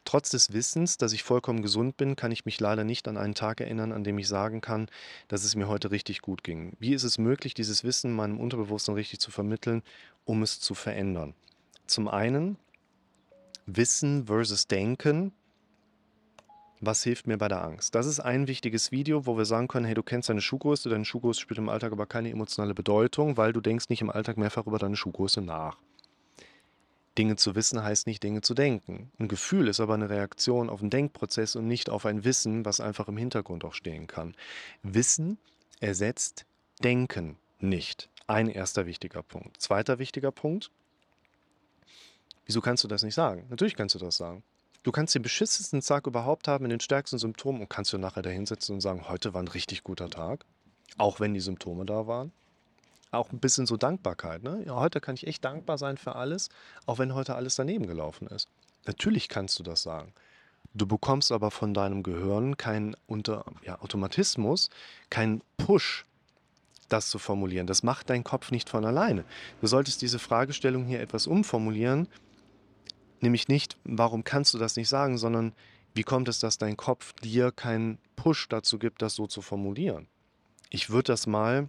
Trotz 0.05 0.31
des 0.31 0.53
Wissens, 0.53 0.97
dass 0.97 1.13
ich 1.13 1.23
vollkommen 1.23 1.63
gesund 1.63 1.97
bin, 1.97 2.17
kann 2.17 2.33
ich 2.33 2.45
mich 2.45 2.59
leider 2.59 2.85
nicht 2.85 3.07
an 3.07 3.17
einen 3.17 3.35
Tag 3.35 3.61
erinnern, 3.61 3.93
an 3.93 4.03
dem 4.03 4.19
ich 4.19 4.27
sagen 4.27 4.61
kann, 4.61 4.89
dass 5.29 5.45
es 5.45 5.55
mir 5.55 5.69
heute 5.69 5.91
richtig 5.91 6.23
gut 6.23 6.43
ging. 6.43 6.77
Wie 6.81 6.95
ist 6.95 7.05
es 7.05 7.19
möglich, 7.19 7.55
dieses 7.55 7.85
Wissen 7.85 8.13
meinem 8.13 8.41
Unterbewusstsein 8.41 8.95
richtig 8.95 9.21
zu 9.21 9.31
vermitteln, 9.31 9.83
um 10.25 10.43
es 10.43 10.59
zu 10.61 10.75
verändern? 10.75 11.35
Zum 11.87 12.09
einen 12.09 12.57
Wissen 13.67 14.27
versus 14.27 14.67
Denken. 14.67 15.33
Was 16.83 17.03
hilft 17.05 17.27
mir 17.27 17.37
bei 17.37 17.49
der 17.49 17.63
Angst? 17.63 17.95
Das 17.95 18.07
ist 18.07 18.21
ein 18.21 18.47
wichtiges 18.47 18.91
Video, 18.91 19.27
wo 19.27 19.37
wir 19.37 19.45
sagen 19.45 19.69
können, 19.69 19.85
hey, 19.85 19.95
du 19.95 20.03
kennst 20.03 20.31
deine 20.31 20.41
Schuhgröße, 20.41 20.89
deine 20.89 21.05
Schuhgröße 21.05 21.39
spielt 21.39 21.59
im 21.59 21.69
Alltag 21.69 21.93
aber 21.93 22.07
keine 22.07 22.31
emotionale 22.31 22.73
Bedeutung, 22.73 23.37
weil 23.37 23.53
du 23.53 23.61
denkst 23.61 23.91
nicht 23.91 24.01
im 24.01 24.09
Alltag 24.09 24.39
mehrfach 24.39 24.67
über 24.67 24.79
deine 24.79 24.97
Schuhgröße 24.97 25.43
nach. 25.43 25.79
Dinge 27.19 27.37
zu 27.37 27.55
wissen 27.55 27.83
heißt 27.83 28.07
nicht 28.07 28.23
Dinge 28.23 28.41
zu 28.41 28.55
denken. 28.55 29.13
Ein 29.19 29.29
Gefühl 29.29 29.69
ist 29.69 29.79
aber 29.79 29.93
eine 29.93 30.09
Reaktion 30.09 30.71
auf 30.71 30.81
einen 30.81 30.89
Denkprozess 30.89 31.55
und 31.55 31.67
nicht 31.67 31.91
auf 31.91 32.07
ein 32.07 32.25
Wissen, 32.25 32.65
was 32.65 32.81
einfach 32.81 33.09
im 33.09 33.19
Hintergrund 33.19 33.63
auch 33.67 33.75
stehen 33.75 34.07
kann. 34.07 34.35
Wissen 34.83 35.37
ersetzt 35.81 36.47
Denken 36.83 37.37
nicht. 37.59 38.09
Ein 38.27 38.49
erster 38.49 38.87
wichtiger 38.87 39.23
Punkt. 39.23 39.61
Zweiter 39.61 39.99
wichtiger 39.99 40.33
Punkt. 40.33 40.71
Wieso 42.47 42.63
kannst 42.63 42.85
du 42.85 42.89
das 42.89 43.03
nicht 43.03 43.15
sagen? 43.15 43.45
Natürlich 43.51 43.77
kannst 43.77 43.95
du 43.97 43.99
das 43.99 44.17
sagen. 44.17 44.43
Du 44.83 44.93
kannst 44.93 45.15
den 45.15 45.23
beschissensten 45.23 45.81
Tag 45.81 46.07
überhaupt 46.07 46.49
haben 46.49 46.65
in 46.65 46.71
den 46.71 46.81
stärksten 46.81 47.19
Symptomen 47.19 47.61
und 47.61 47.69
kannst 47.69 47.93
du 47.93 47.99
nachher 47.99 48.23
da 48.23 48.31
hinsetzen 48.31 48.77
und 48.77 48.81
sagen, 48.81 49.09
heute 49.09 49.35
war 49.35 49.43
ein 49.43 49.49
richtig 49.49 49.85
guter 49.85 50.09
Tag, 50.09 50.45
auch 50.97 51.21
wenn 51.21 51.35
die 51.35 51.41
Symptome 51.41 51.85
da 51.85 52.07
waren 52.07 52.33
auch 53.11 53.33
ein 53.33 53.41
bisschen 53.41 53.67
so 53.67 53.77
Dankbarkeit. 53.77 54.43
Ne? 54.43 54.63
Ja, 54.67 54.77
heute 54.77 55.01
kann 55.01 55.15
ich 55.15 55.27
echt 55.27 55.45
dankbar 55.45 55.79
sein 55.79 55.97
für 55.97 56.17
alles, 56.17 56.49
auch 56.87 56.99
wenn 56.99 57.15
heute 57.15 57.35
alles 57.35 57.57
daneben 57.57 57.87
gelaufen 57.87 58.29
ist. 58.29 58.49
Natürlich 58.87 59.29
kannst 59.29 59.59
du 59.59 59.63
das 59.63 59.83
sagen. 59.83 60.13
Du 60.73 60.87
bekommst 60.87 61.33
aber 61.33 61.51
von 61.51 61.75
deinem 61.75 62.03
Gehirn 62.03 62.57
keinen 62.57 62.97
unter, 63.07 63.45
ja, 63.65 63.81
Automatismus, 63.81 64.71
keinen 65.11 65.43
Push, 65.57 66.07
das 66.89 67.09
zu 67.09 67.19
formulieren. 67.19 67.67
Das 67.67 67.83
macht 67.83 68.11
dein 68.11 68.25
Kopf 68.25 68.51
nicht 68.53 68.69
von 68.69 68.85
alleine. 68.85 69.25
Du 69.61 69.67
solltest 69.67 70.03
diese 70.03 70.19
Fragestellung 70.19 70.85
hier 70.85 71.01
etwas 71.01 71.27
umformulieren, 71.27 72.09
nämlich 73.23 73.49
nicht, 73.49 73.77
warum 73.85 74.25
kannst 74.25 74.55
du 74.55 74.59
das 74.59 74.77
nicht 74.77 74.89
sagen, 74.89 75.19
sondern 75.19 75.53
wie 75.95 76.03
kommt 76.03 76.29
es, 76.29 76.39
dass 76.39 76.59
dein 76.59 76.77
Kopf 76.77 77.13
dir 77.15 77.53
keinen 77.53 77.99
Push 78.17 78.49
dazu 78.49 78.79
gibt, 78.79 79.03
das 79.03 79.15
so 79.15 79.27
zu 79.27 79.43
formulieren? 79.43 80.07
Ich 80.71 80.91
würde 80.91 81.13
das 81.13 81.27
mal 81.27 81.69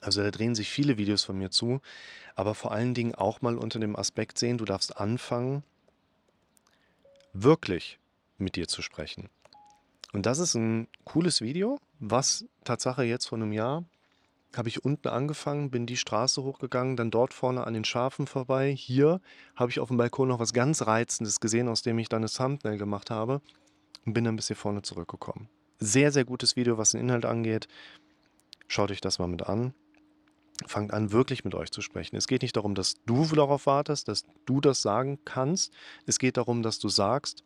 also 0.00 0.22
da 0.22 0.30
drehen 0.30 0.54
sich 0.54 0.68
viele 0.68 0.98
Videos 0.98 1.24
von 1.24 1.38
mir 1.38 1.50
zu, 1.50 1.80
aber 2.34 2.54
vor 2.54 2.72
allen 2.72 2.94
Dingen 2.94 3.14
auch 3.14 3.42
mal 3.42 3.56
unter 3.56 3.78
dem 3.78 3.96
Aspekt 3.96 4.38
sehen, 4.38 4.58
du 4.58 4.64
darfst 4.64 4.96
anfangen, 4.96 5.62
wirklich 7.32 7.98
mit 8.38 8.56
dir 8.56 8.68
zu 8.68 8.82
sprechen. 8.82 9.28
Und 10.12 10.26
das 10.26 10.38
ist 10.38 10.54
ein 10.54 10.88
cooles 11.04 11.40
Video, 11.40 11.78
was 11.98 12.44
Tatsache 12.64 13.04
jetzt 13.04 13.26
vor 13.26 13.38
einem 13.38 13.52
Jahr 13.52 13.84
habe 14.56 14.68
ich 14.68 14.84
unten 14.84 15.08
angefangen, 15.08 15.70
bin 15.70 15.86
die 15.86 15.96
Straße 15.96 16.42
hochgegangen, 16.42 16.96
dann 16.96 17.10
dort 17.10 17.34
vorne 17.34 17.66
an 17.66 17.74
den 17.74 17.84
Schafen 17.84 18.26
vorbei. 18.26 18.72
Hier 18.72 19.20
habe 19.54 19.70
ich 19.70 19.80
auf 19.80 19.88
dem 19.88 19.96
Balkon 19.96 20.28
noch 20.28 20.38
was 20.38 20.52
ganz 20.52 20.86
Reizendes 20.86 21.40
gesehen, 21.40 21.68
aus 21.68 21.82
dem 21.82 21.98
ich 21.98 22.08
dann 22.08 22.22
eine 22.22 22.30
Thumbnail 22.30 22.78
gemacht 22.78 23.10
habe 23.10 23.40
und 24.04 24.14
bin 24.14 24.24
dann 24.24 24.36
bis 24.36 24.46
hier 24.46 24.56
vorne 24.56 24.82
zurückgekommen. 24.82 25.48
Sehr, 25.78 26.10
sehr 26.12 26.24
gutes 26.24 26.56
Video, 26.56 26.78
was 26.78 26.92
den 26.92 27.00
Inhalt 27.00 27.24
angeht. 27.24 27.68
Schaut 28.68 28.90
euch 28.90 29.00
das 29.00 29.18
mal 29.18 29.28
mit 29.28 29.42
an 29.42 29.74
fangt 30.64 30.92
an, 30.92 31.12
wirklich 31.12 31.44
mit 31.44 31.54
euch 31.54 31.70
zu 31.70 31.82
sprechen. 31.82 32.16
Es 32.16 32.26
geht 32.26 32.42
nicht 32.42 32.56
darum, 32.56 32.74
dass 32.74 32.94
du 33.04 33.24
darauf 33.26 33.66
wartest, 33.66 34.08
dass 34.08 34.24
du 34.46 34.60
das 34.60 34.80
sagen 34.80 35.18
kannst. 35.24 35.72
Es 36.06 36.18
geht 36.18 36.36
darum, 36.36 36.62
dass 36.62 36.78
du 36.78 36.88
sagst, 36.88 37.44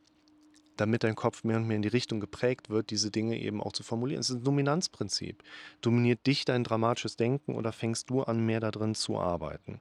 damit 0.80 1.04
dein 1.04 1.14
Kopf 1.14 1.44
mehr 1.44 1.56
und 1.56 1.66
mehr 1.66 1.76
in 1.76 1.82
die 1.82 1.88
Richtung 1.88 2.20
geprägt 2.20 2.70
wird, 2.70 2.90
diese 2.90 3.10
Dinge 3.10 3.38
eben 3.38 3.62
auch 3.62 3.72
zu 3.72 3.82
formulieren. 3.82 4.20
Es 4.20 4.30
ist 4.30 4.36
ein 4.36 4.44
Dominanzprinzip. 4.44 5.42
Dominiert 5.80 6.26
dich 6.26 6.44
dein 6.44 6.64
dramatisches 6.64 7.16
Denken 7.16 7.54
oder 7.54 7.72
fängst 7.72 8.10
du 8.10 8.22
an, 8.22 8.44
mehr 8.44 8.60
darin 8.60 8.94
zu 8.94 9.18
arbeiten? 9.18 9.80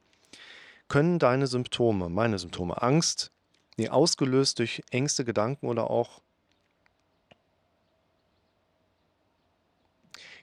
Können 0.87 1.19
deine 1.19 1.47
Symptome, 1.47 2.09
meine 2.09 2.39
Symptome, 2.39 2.81
Angst, 2.81 3.31
nee, 3.77 3.89
ausgelöst 3.89 4.59
durch 4.59 4.81
Ängste, 4.91 5.23
Gedanken 5.23 5.67
oder 5.67 5.89
auch 5.89 6.21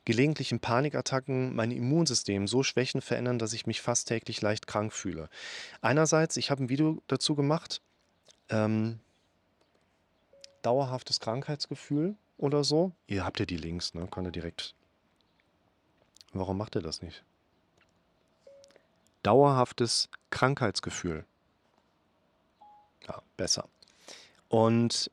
gelegentlichen 0.06 0.60
Panikattacken 0.60 1.54
mein 1.54 1.72
Immunsystem 1.72 2.46
so 2.46 2.62
Schwächen 2.62 3.02
verändern, 3.02 3.38
dass 3.38 3.52
ich 3.52 3.66
mich 3.66 3.82
fast 3.82 4.08
täglich 4.08 4.40
leicht 4.40 4.66
krank 4.66 4.92
fühle. 4.92 5.28
Einerseits, 5.82 6.36
ich 6.36 6.50
habe 6.50 6.64
ein 6.64 6.68
Video 6.68 7.02
dazu 7.08 7.34
gemacht, 7.34 7.82
ähm, 8.48 9.00
dauerhaftes 10.66 11.20
Krankheitsgefühl 11.20 12.16
oder 12.38 12.64
so. 12.64 12.90
Ihr 13.06 13.24
habt 13.24 13.38
ja 13.38 13.46
die 13.46 13.56
Links, 13.56 13.94
ne? 13.94 14.08
Könnt 14.10 14.26
ihr 14.26 14.32
direkt. 14.32 14.74
Warum 16.32 16.58
macht 16.58 16.74
ihr 16.74 16.82
das 16.82 17.02
nicht? 17.02 17.24
Dauerhaftes 19.22 20.08
Krankheitsgefühl. 20.30 21.24
Ja, 23.06 23.22
besser. 23.36 23.68
Und 24.48 25.10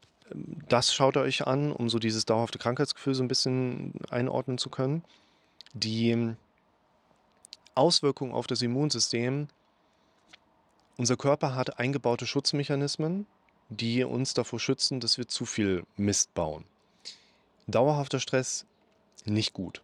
das 0.68 0.92
schaut 0.94 1.18
ihr 1.18 1.22
euch 1.22 1.46
an, 1.46 1.72
um 1.72 1.88
so 1.88 2.00
dieses 2.00 2.26
dauerhafte 2.26 2.58
Krankheitsgefühl 2.58 3.14
so 3.14 3.24
ein 3.24 3.28
bisschen 3.28 3.94
einordnen 4.10 4.58
zu 4.58 4.72
können. 4.72 5.04
Die 5.74 6.36
Auswirkungen 7.76 8.34
auf 8.34 8.48
das 8.48 8.64
Immunsystem. 8.64 9.50
Unser 10.98 11.16
Körper 11.16 11.54
hat 11.54 11.80
eingebaute 11.80 12.26
Schutzmechanismen, 12.26 13.28
die 13.70 14.04
uns 14.04 14.34
davor 14.34 14.60
schützen, 14.60 15.00
dass 15.00 15.18
wir 15.18 15.28
zu 15.28 15.46
viel 15.46 15.84
Mist 15.98 16.34
bauen. 16.34 16.66
Dauerhafter 17.68 18.20
Stress 18.20 18.66
nicht 19.26 19.54
gut. 19.54 19.82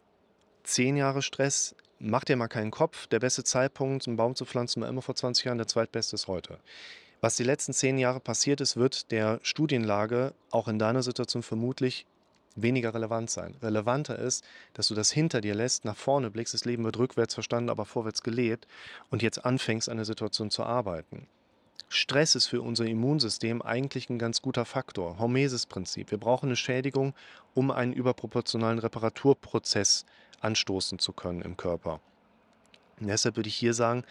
Zehn 0.63 0.97
Jahre 0.97 1.21
Stress, 1.21 1.75
macht 1.99 2.29
dir 2.29 2.35
mal 2.35 2.47
keinen 2.47 2.71
Kopf. 2.71 3.07
Der 3.07 3.19
beste 3.19 3.43
Zeitpunkt, 3.43 4.07
einen 4.07 4.17
Baum 4.17 4.35
zu 4.35 4.45
pflanzen, 4.45 4.81
war 4.81 4.89
immer 4.89 5.01
vor 5.01 5.15
20 5.15 5.45
Jahren, 5.45 5.57
der 5.57 5.67
zweitbeste 5.67 6.15
ist 6.15 6.27
heute. 6.27 6.59
Was 7.21 7.35
die 7.35 7.43
letzten 7.43 7.73
zehn 7.73 7.97
Jahre 7.97 8.21
passiert 8.21 8.61
ist, 8.61 8.77
wird 8.77 9.11
der 9.11 9.39
Studienlage 9.43 10.33
auch 10.51 10.69
in 10.69 10.79
deiner 10.79 11.03
Situation 11.03 11.43
vermutlich 11.43 12.05
weniger 12.55 12.93
relevant 12.93 13.29
sein. 13.29 13.55
Relevanter 13.61 14.17
ist, 14.17 14.43
dass 14.73 14.87
du 14.87 14.95
das 14.95 15.11
hinter 15.11 15.41
dir 15.41 15.53
lässt, 15.53 15.85
nach 15.85 15.97
vorne 15.97 16.31
blickst, 16.31 16.53
das 16.53 16.65
Leben 16.65 16.83
wird 16.85 16.97
rückwärts 16.97 17.33
verstanden, 17.33 17.69
aber 17.69 17.85
vorwärts 17.85 18.23
gelebt 18.23 18.67
und 19.09 19.21
jetzt 19.21 19.45
anfängst, 19.45 19.89
an 19.89 19.97
der 19.97 20.05
Situation 20.05 20.49
zu 20.49 20.63
arbeiten. 20.63 21.27
Stress 21.91 22.35
ist 22.35 22.45
für 22.45 22.61
unser 22.61 22.85
Immunsystem 22.85 23.63
eigentlich 23.63 24.11
ein 24.11 24.19
ganz 24.19 24.43
guter 24.43 24.65
Faktor. 24.65 25.17
Hormesis-Prinzip. 25.17 26.11
Wir 26.11 26.19
brauchen 26.19 26.45
eine 26.45 26.55
Schädigung, 26.55 27.15
um 27.55 27.71
einen 27.71 27.93
überproportionalen 27.93 28.77
Reparaturprozess 28.77 30.05
anstoßen 30.39 30.99
zu 30.99 31.13
können 31.13 31.41
im 31.41 31.57
Körper. 31.57 31.99
Und 32.99 33.07
deshalb 33.07 33.37
würde 33.37 33.49
ich 33.49 33.55
hier 33.55 33.73
sagen, 33.73 34.03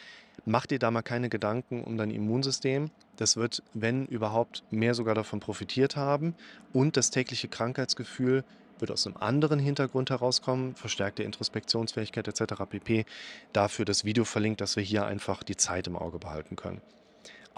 mach 0.45 0.67
dir 0.67 0.81
da 0.81 0.91
mal 0.91 1.03
keine 1.03 1.29
Gedanken 1.29 1.85
um 1.85 1.97
dein 1.97 2.11
Immunsystem. 2.11 2.91
Das 3.17 3.37
wird, 3.37 3.63
wenn 3.75 4.07
überhaupt, 4.07 4.65
mehr 4.73 4.95
sogar 4.95 5.15
davon 5.15 5.39
profitiert 5.39 5.95
haben. 5.95 6.35
Und 6.73 6.97
das 6.97 7.11
tägliche 7.11 7.47
Krankheitsgefühl 7.47 8.45
wird 8.81 8.91
aus 8.91 9.07
einem 9.07 9.19
anderen 9.19 9.61
Hintergrund 9.61 10.11
herauskommen, 10.11 10.75
verstärkte 10.75 11.23
Introspektionsfähigkeit 11.23 12.27
etc. 12.27 12.55
pp. 12.69 13.05
Dafür 13.53 13.85
das 13.85 14.05
Video 14.05 14.25
verlinkt, 14.25 14.61
dass 14.61 14.75
wir 14.75 14.83
hier 14.83 15.07
einfach 15.07 15.45
die 15.45 15.57
Zeit 15.57 15.87
im 15.87 15.95
Auge 15.95 16.19
behalten 16.19 16.57
können. 16.57 16.81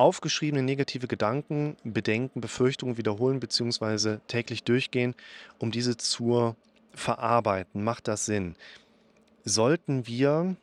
Aufgeschriebene 0.01 0.63
negative 0.63 1.09
Gedanken, 1.09 1.77
Bedenken, 1.85 2.41
Befürchtungen 2.41 2.97
wiederholen 2.97 3.39
bzw. 3.39 4.17
täglich 4.29 4.65
durchgehen, 4.65 5.15
um 5.59 5.71
diese 5.71 5.99
zu 5.99 6.57
verarbeiten. 6.95 7.85
Macht 7.85 8.09
das 8.09 8.25
Sinn? 8.25 8.57
Sollten 9.45 10.07
wir 10.07 10.57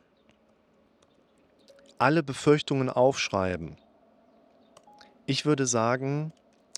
alle 1.98 2.24
Befürchtungen 2.24 2.90
aufschreiben. 2.90 3.76
Ich 5.26 5.46
würde 5.46 5.68
sagen, 5.68 6.32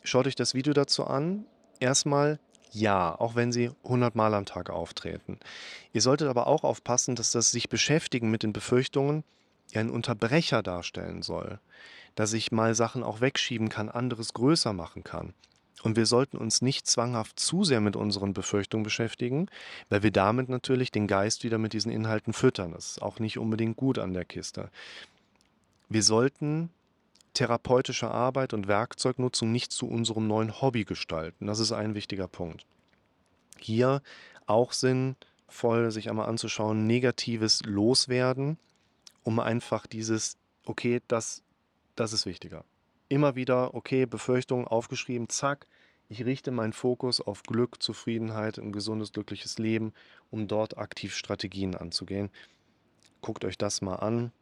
schaut 0.05 0.27
euch 0.27 0.35
das 0.35 0.53
Video 0.53 0.75
dazu 0.75 1.07
an. 1.07 1.47
Erstmal 1.79 2.39
ja, 2.73 3.19
auch 3.19 3.37
wenn 3.37 3.53
sie 3.53 3.71
100 3.85 4.15
Mal 4.15 4.35
am 4.35 4.45
Tag 4.45 4.69
auftreten. 4.69 5.41
Ihr 5.95 6.03
solltet 6.03 6.29
aber 6.29 6.47
auch 6.47 6.65
aufpassen, 6.65 7.17
dass 7.17 7.33
das 7.33 7.53
sich 7.53 7.71
beschäftigen 7.71 8.31
mit 8.31 8.43
den 8.43 8.53
Befürchtungen 8.53 9.25
ja 9.75 9.81
ein 9.81 9.91
Unterbrecher 9.91 10.63
darstellen 10.63 11.23
soll. 11.23 11.59
Dass 12.15 12.33
ich 12.33 12.53
mal 12.53 12.75
Sachen 12.75 13.03
auch 13.03 13.21
wegschieben 13.21 13.69
kann, 13.69 13.89
anderes 13.89 14.35
größer 14.35 14.73
machen 14.73 15.05
kann. 15.05 15.35
Und 15.83 15.97
wir 15.97 16.07
sollten 16.07 16.37
uns 16.37 16.61
nicht 16.61 16.87
zwanghaft 16.87 17.41
zu 17.41 17.65
sehr 17.65 17.81
mit 17.81 17.97
unseren 17.97 18.35
Befürchtungen 18.35 18.85
beschäftigen, 18.85 19.47
weil 19.89 20.03
wir 20.03 20.11
damit 20.11 20.49
natürlich 20.49 20.91
den 20.91 21.07
Geist 21.07 21.43
wieder 21.45 21.59
mit 21.59 21.73
diesen 21.73 21.91
Inhalten 21.91 22.33
füttern. 22.33 22.73
Das 22.73 22.93
ist 22.93 23.03
auch 23.03 23.19
nicht 23.19 23.39
unbedingt 23.39 23.77
gut 23.77 23.99
an 23.99 24.13
der 24.13 24.25
Kiste. 24.25 24.71
Wir 25.89 26.03
sollten 26.03 26.71
therapeutische 27.35 28.11
Arbeit 28.11 28.53
und 28.53 28.69
Werkzeugnutzung 28.69 29.51
nicht 29.53 29.73
zu 29.73 29.89
unserem 29.89 30.27
neuen 30.27 30.61
Hobby 30.61 30.85
gestalten. 30.85 31.47
Das 31.47 31.61
ist 31.61 31.73
ein 31.73 31.95
wichtiger 31.95 32.29
Punkt. 32.29 32.67
Hier 33.59 34.03
auch 34.47 34.73
sinnvoll, 34.73 35.91
sich 35.91 36.11
einmal 36.11 36.29
anzuschauen, 36.29 36.87
negatives 36.87 37.63
Loswerden 37.65 38.59
um 39.23 39.41
einfach 39.41 39.87
dieses, 39.87 40.37
okay, 40.65 41.01
das, 41.09 41.43
das 41.97 42.13
ist 42.13 42.27
wichtiger. 42.27 42.65
Immer 43.09 43.35
wieder, 43.35 43.75
okay, 43.75 44.07
Befürchtungen 44.07 44.67
aufgeschrieben, 44.67 45.29
zack, 45.29 45.67
ich 46.09 46.25
richte 46.25 46.51
meinen 46.51 46.73
Fokus 46.73 47.21
auf 47.21 47.45
Glück, 47.45 47.81
Zufriedenheit, 47.81 48.59
ein 48.59 48.73
gesundes, 48.73 49.13
glückliches 49.13 49.59
Leben, 49.59 49.93
um 50.31 50.49
dort 50.49 50.77
aktiv 50.77 51.15
Strategien 51.15 51.77
anzugehen. 51.77 52.31
Guckt 53.21 53.45
euch 53.45 53.57
das 53.57 53.81
mal 53.81 53.95
an. 53.95 54.33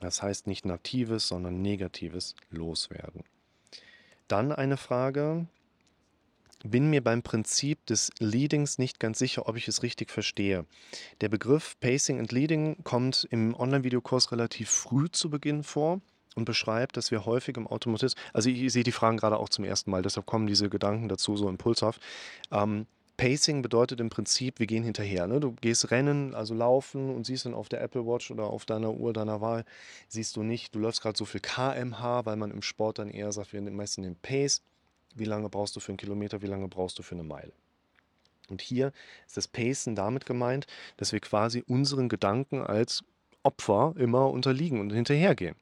Das 0.00 0.22
heißt 0.22 0.46
nicht 0.46 0.64
natives, 0.64 1.26
sondern 1.26 1.60
negatives 1.60 2.36
Loswerden. 2.50 3.24
Dann 4.28 4.52
eine 4.52 4.76
Frage. 4.76 5.48
Bin 6.62 6.90
mir 6.90 7.02
beim 7.02 7.22
Prinzip 7.22 7.86
des 7.86 8.10
Leadings 8.18 8.78
nicht 8.78 9.00
ganz 9.00 9.18
sicher, 9.18 9.48
ob 9.48 9.56
ich 9.56 9.66
es 9.66 9.82
richtig 9.82 10.10
verstehe. 10.10 10.66
Der 11.20 11.28
Begriff 11.28 11.78
Pacing 11.80 12.18
and 12.18 12.32
Leading 12.32 12.84
kommt 12.84 13.26
im 13.30 13.54
Online-Videokurs 13.54 14.30
relativ 14.32 14.68
früh 14.68 15.08
zu 15.10 15.30
Beginn 15.30 15.62
vor 15.62 16.00
und 16.34 16.44
beschreibt, 16.44 16.96
dass 16.96 17.10
wir 17.10 17.24
häufig 17.24 17.56
im 17.56 17.66
Automatismus, 17.66 18.22
also 18.32 18.50
ich, 18.50 18.72
sehe 18.72 18.84
die 18.84 18.92
Fragen 18.92 19.16
gerade 19.16 19.38
auch 19.38 19.48
zum 19.48 19.64
ersten 19.64 19.90
Mal, 19.90 20.02
deshalb 20.02 20.26
kommen 20.26 20.46
diese 20.46 20.68
Gedanken 20.68 21.08
dazu 21.08 21.36
so 21.36 21.48
impulshaft. 21.48 22.00
Ähm, 22.52 22.86
Pacing 23.16 23.60
bedeutet 23.60 24.00
im 24.00 24.08
Prinzip, 24.08 24.60
wir 24.60 24.66
gehen 24.66 24.82
hinterher. 24.82 25.26
Ne? 25.26 25.40
Du 25.40 25.52
gehst 25.52 25.90
rennen, 25.90 26.34
also 26.34 26.54
laufen 26.54 27.14
und 27.14 27.26
siehst 27.26 27.44
dann 27.44 27.52
auf 27.52 27.68
der 27.68 27.82
Apple 27.82 28.06
Watch 28.06 28.30
oder 28.30 28.44
auf 28.44 28.64
deiner 28.64 28.94
Uhr 28.94 29.12
deiner 29.12 29.42
Wahl, 29.42 29.66
siehst 30.08 30.36
du 30.36 30.42
nicht, 30.42 30.74
du 30.74 30.78
läufst 30.78 31.02
gerade 31.02 31.18
so 31.18 31.26
viel 31.26 31.40
kmh, 31.40 32.24
weil 32.24 32.36
man 32.36 32.50
im 32.50 32.62
Sport 32.62 32.98
dann 32.98 33.10
eher 33.10 33.30
sagt, 33.32 33.52
wir 33.52 33.60
messen 33.60 34.04
den 34.04 34.16
Pace. 34.16 34.62
Wie 35.14 35.24
lange 35.24 35.48
brauchst 35.48 35.76
du 35.76 35.80
für 35.80 35.92
einen 35.92 35.98
Kilometer, 35.98 36.42
wie 36.42 36.46
lange 36.46 36.68
brauchst 36.68 36.98
du 36.98 37.02
für 37.02 37.14
eine 37.14 37.24
Meile? 37.24 37.52
Und 38.48 38.60
hier 38.60 38.92
ist 39.26 39.36
das 39.36 39.48
Pacen 39.48 39.94
damit 39.94 40.26
gemeint, 40.26 40.66
dass 40.96 41.12
wir 41.12 41.20
quasi 41.20 41.62
unseren 41.66 42.08
Gedanken 42.08 42.60
als 42.62 43.04
Opfer 43.42 43.94
immer 43.96 44.30
unterliegen 44.30 44.80
und 44.80 44.92
hinterhergehen. 44.92 45.56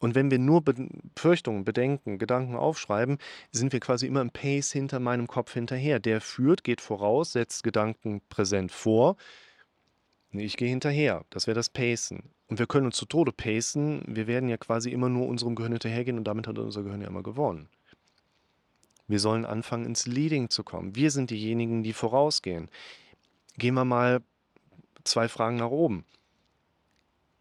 Und 0.00 0.16
wenn 0.16 0.32
wir 0.32 0.40
nur 0.40 0.62
Befürchtungen, 0.62 1.64
Bedenken, 1.64 2.18
Gedanken 2.18 2.56
aufschreiben, 2.56 3.18
sind 3.52 3.72
wir 3.72 3.78
quasi 3.78 4.08
immer 4.08 4.20
im 4.20 4.30
Pace 4.30 4.72
hinter 4.72 4.98
meinem 4.98 5.28
Kopf 5.28 5.52
hinterher. 5.52 6.00
Der 6.00 6.20
führt, 6.20 6.64
geht 6.64 6.80
voraus, 6.80 7.32
setzt 7.32 7.62
Gedanken 7.62 8.20
präsent 8.28 8.72
vor. 8.72 9.16
Ich 10.32 10.56
gehe 10.56 10.68
hinterher. 10.68 11.24
Das 11.30 11.46
wäre 11.46 11.54
das 11.54 11.70
Pacen. 11.70 12.30
Und 12.48 12.58
wir 12.58 12.66
können 12.66 12.86
uns 12.86 12.96
zu 12.96 13.06
Tode 13.06 13.30
pacen. 13.30 14.02
Wir 14.08 14.26
werden 14.26 14.48
ja 14.48 14.56
quasi 14.56 14.90
immer 14.90 15.08
nur 15.08 15.28
unserem 15.28 15.54
Gehirn 15.54 15.72
hinterhergehen 15.72 16.18
und 16.18 16.24
damit 16.24 16.48
hat 16.48 16.58
unser 16.58 16.82
Gehirn 16.82 17.00
ja 17.00 17.06
immer 17.06 17.22
gewonnen. 17.22 17.68
Wir 19.12 19.20
sollen 19.20 19.44
anfangen, 19.44 19.86
ins 19.86 20.06
Leading 20.06 20.50
zu 20.50 20.64
kommen. 20.64 20.96
Wir 20.96 21.12
sind 21.12 21.30
diejenigen, 21.30 21.84
die 21.84 21.92
vorausgehen. 21.92 22.68
Gehen 23.58 23.74
wir 23.74 23.84
mal 23.84 24.22
zwei 25.04 25.28
Fragen 25.28 25.56
nach 25.56 25.70
oben 25.70 26.04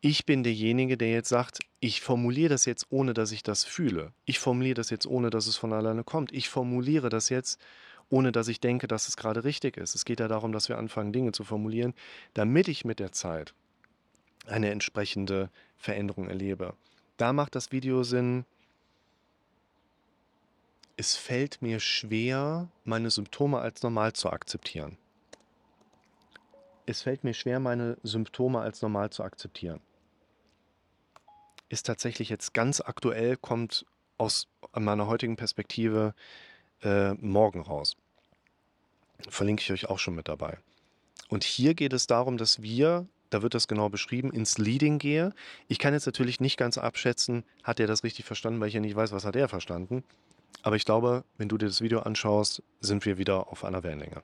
ich 0.02 0.26
bin 0.26 0.44
derjenige, 0.44 0.98
der 0.98 1.12
jetzt 1.12 1.30
sagt, 1.30 1.60
ich 1.80 2.02
formuliere 2.02 2.50
das 2.50 2.66
jetzt, 2.66 2.88
ohne 2.90 3.14
dass 3.14 3.32
ich 3.32 3.44
das 3.44 3.64
fühle. 3.64 4.12
Ich 4.26 4.40
formuliere 4.40 4.74
das 4.74 4.90
jetzt, 4.90 5.06
ohne 5.06 5.30
dass 5.30 5.46
es 5.46 5.58
von 5.58 5.74
alleine 5.74 6.04
kommt. 6.04 6.32
Ich 6.32 6.50
formuliere 6.50 7.10
das 7.10 7.30
jetzt, 7.30 7.62
ohne 8.10 8.32
dass 8.32 8.48
ich 8.48 8.60
denke, 8.60 8.88
dass 8.88 9.08
es 9.08 9.16
gerade 9.16 9.44
richtig 9.44 9.78
ist. 9.78 9.94
Es 9.94 10.04
geht 10.04 10.20
ja 10.20 10.28
darum, 10.28 10.52
dass 10.52 10.70
wir 10.70 10.80
anfangen, 10.80 11.14
Dinge 11.14 11.32
zu 11.32 11.44
formulieren, 11.44 11.94
damit 12.34 12.68
ich 12.68 12.84
mit 12.84 13.00
der 13.00 13.12
Zeit 13.12 13.54
eine 14.48 14.72
entsprechende 14.72 15.52
Veränderung 15.78 16.28
erlebe. 16.28 16.74
Da 17.18 17.32
macht 17.32 17.54
das 17.54 17.72
Video 17.72 18.02
Sinn. 18.02 18.46
Es 21.02 21.16
fällt 21.18 21.64
mir 21.64 21.80
schwer, 21.80 22.70
meine 22.84 23.10
Symptome 23.10 23.58
als 23.58 23.82
normal 23.82 24.14
zu 24.14 24.30
akzeptieren. 24.30 25.00
Es 26.86 27.02
fällt 27.02 27.24
mir 27.24 27.34
schwer, 27.34 27.60
meine 27.60 27.98
Symptome 28.04 28.60
als 28.60 28.84
normal 28.84 29.10
zu 29.10 29.24
akzeptieren 29.24 29.82
ist 31.72 31.86
tatsächlich 31.86 32.30
jetzt 32.30 32.54
ganz 32.54 32.82
aktuell, 32.82 33.38
kommt 33.38 33.86
aus 34.18 34.48
meiner 34.74 35.08
heutigen 35.08 35.38
Perspektive 35.38 36.14
äh, 36.84 37.14
morgen 37.14 37.62
raus. 37.62 37.96
Verlinke 39.30 39.62
ich 39.62 39.72
euch 39.72 39.90
auch 39.90 40.00
schon 40.00 40.16
mit 40.16 40.28
dabei. 40.28 40.58
Und 41.30 41.44
hier 41.44 41.74
geht 41.74 41.94
es 41.94 42.08
darum, 42.08 42.38
dass 42.38 42.62
wir, 42.62 43.08
da 43.30 43.42
wird 43.42 43.54
das 43.54 43.70
genau 43.70 43.88
beschrieben, 43.88 44.34
ins 44.34 44.58
Leading 44.58 45.00
gehe. 45.00 45.34
Ich 45.70 45.80
kann 45.80 45.94
jetzt 45.94 46.06
natürlich 46.06 46.42
nicht 46.42 46.58
ganz 46.58 46.78
abschätzen, 46.78 47.46
hat 47.64 47.80
er 47.80 47.88
das 47.88 48.04
richtig 48.04 48.26
verstanden, 48.26 48.60
weil 48.60 48.68
ich 48.68 48.74
ja 48.74 48.82
nicht 48.82 48.96
weiß, 48.96 49.14
was 49.14 49.24
hat 49.24 49.38
er 49.38 49.48
verstanden. 49.48 50.04
Aber 50.64 50.76
ich 50.76 50.86
glaube, 50.86 51.24
wenn 51.38 51.50
du 51.50 51.58
dir 51.58 51.68
das 51.68 51.82
Video 51.82 52.00
anschaust, 52.00 52.62
sind 52.80 53.06
wir 53.06 53.18
wieder 53.18 53.52
auf 53.52 53.64
einer 53.64 53.84
Wellenlänge. 53.84 54.24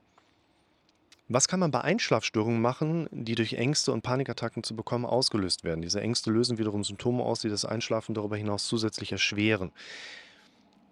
Was 1.29 1.49
kann 1.49 1.59
man 1.59 1.71
bei 1.71 1.81
Einschlafstörungen 1.81 2.61
machen, 2.61 3.09
die 3.11 3.35
durch 3.35 3.53
Ängste 3.53 3.91
und 3.91 4.01
Panikattacken 4.01 4.63
zu 4.63 4.75
bekommen 4.75 5.05
ausgelöst 5.05 5.65
werden? 5.65 5.81
Diese 5.81 5.99
Ängste 5.99 6.31
lösen 6.31 6.57
wiederum 6.57 6.85
Symptome 6.85 7.21
aus, 7.21 7.41
die 7.41 7.49
das 7.49 7.65
Einschlafen 7.65 8.15
darüber 8.15 8.37
hinaus 8.37 8.67
zusätzlich 8.67 9.11
erschweren. 9.11 9.71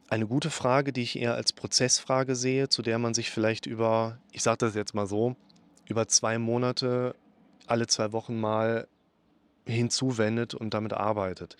Eine 0.10 0.28
gute 0.28 0.50
Frage, 0.50 0.92
die 0.92 1.04
ich 1.04 1.18
eher 1.18 1.36
als 1.36 1.54
Prozessfrage 1.54 2.36
sehe, 2.36 2.68
zu 2.68 2.82
der 2.82 3.00
man 3.00 3.14
sich 3.14 3.32
vielleicht 3.32 3.66
über, 3.66 4.20
ich 4.34 4.44
sage 4.44 4.58
das 4.58 4.76
jetzt 4.76 4.94
mal 4.94 5.08
so, 5.08 5.38
über 5.88 6.08
zwei 6.08 6.38
Monate, 6.38 7.16
alle 7.66 7.88
zwei 7.88 8.12
Wochen 8.12 8.40
mal 8.40 8.88
hinzuwendet 9.66 10.54
und 10.54 10.74
damit 10.74 10.94
arbeitet. 10.94 11.58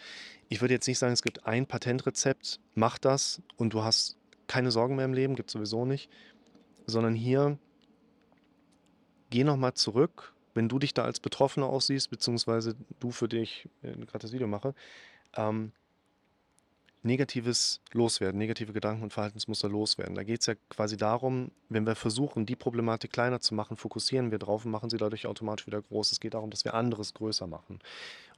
Ich 0.50 0.62
würde 0.62 0.74
jetzt 0.74 0.88
nicht 0.88 1.00
sagen, 1.00 1.14
es 1.14 1.24
gibt 1.24 1.46
ein 1.46 1.66
Patentrezept, 1.66 2.60
mach 2.76 2.98
das 2.98 3.42
und 3.58 3.74
du 3.74 3.84
hast 3.84 4.18
keine 4.48 4.72
Sorgen 4.72 4.96
mehr 4.96 5.06
im 5.06 5.14
Leben, 5.14 5.36
gibt 5.36 5.50
es 5.50 5.54
sowieso 5.54 5.86
nicht, 5.86 6.10
sondern 6.86 7.16
hier 7.16 7.58
geh 9.32 9.44
nochmal 9.44 9.74
zurück, 9.74 10.34
wenn 10.54 10.70
du 10.70 10.80
dich 10.80 10.94
da 10.94 11.04
als 11.04 11.20
Betroffener 11.20 11.68
aussiehst, 11.68 12.10
beziehungsweise 12.10 12.76
du 13.00 13.12
für 13.12 13.28
dich 13.28 13.68
äh, 13.82 13.94
gerade 13.94 14.20
das 14.20 14.34
Video 14.34 14.48
mache, 14.48 14.74
ähm, 15.36 15.72
negatives 17.06 17.80
Loswerden, 17.94 18.38
negative 18.38 18.74
Gedanken 18.74 19.04
und 19.04 19.14
Verhaltensmuster 19.14 19.70
loswerden. 19.70 20.16
Da 20.16 20.24
geht 20.24 20.42
es 20.42 20.48
ja 20.48 20.56
quasi 20.70 20.98
darum, 20.98 21.52
wenn 21.70 21.86
wir 21.86 21.96
versuchen, 21.96 22.46
die 22.46 22.56
Problematik 22.56 23.12
kleiner 23.14 23.40
zu 23.40 23.54
machen, 23.54 23.78
fokussieren 23.78 24.32
wir 24.32 24.40
drauf 24.40 24.66
und 24.66 24.72
machen 24.72 24.90
sie 24.90 24.98
dadurch 24.98 25.28
automatisch 25.28 25.68
wieder 25.68 25.82
groß. 25.82 26.12
Es 26.12 26.20
geht 26.20 26.34
darum, 26.34 26.50
dass 26.50 26.66
wir 26.66 26.74
anderes 26.74 27.14
größer 27.14 27.48
machen. 27.48 27.80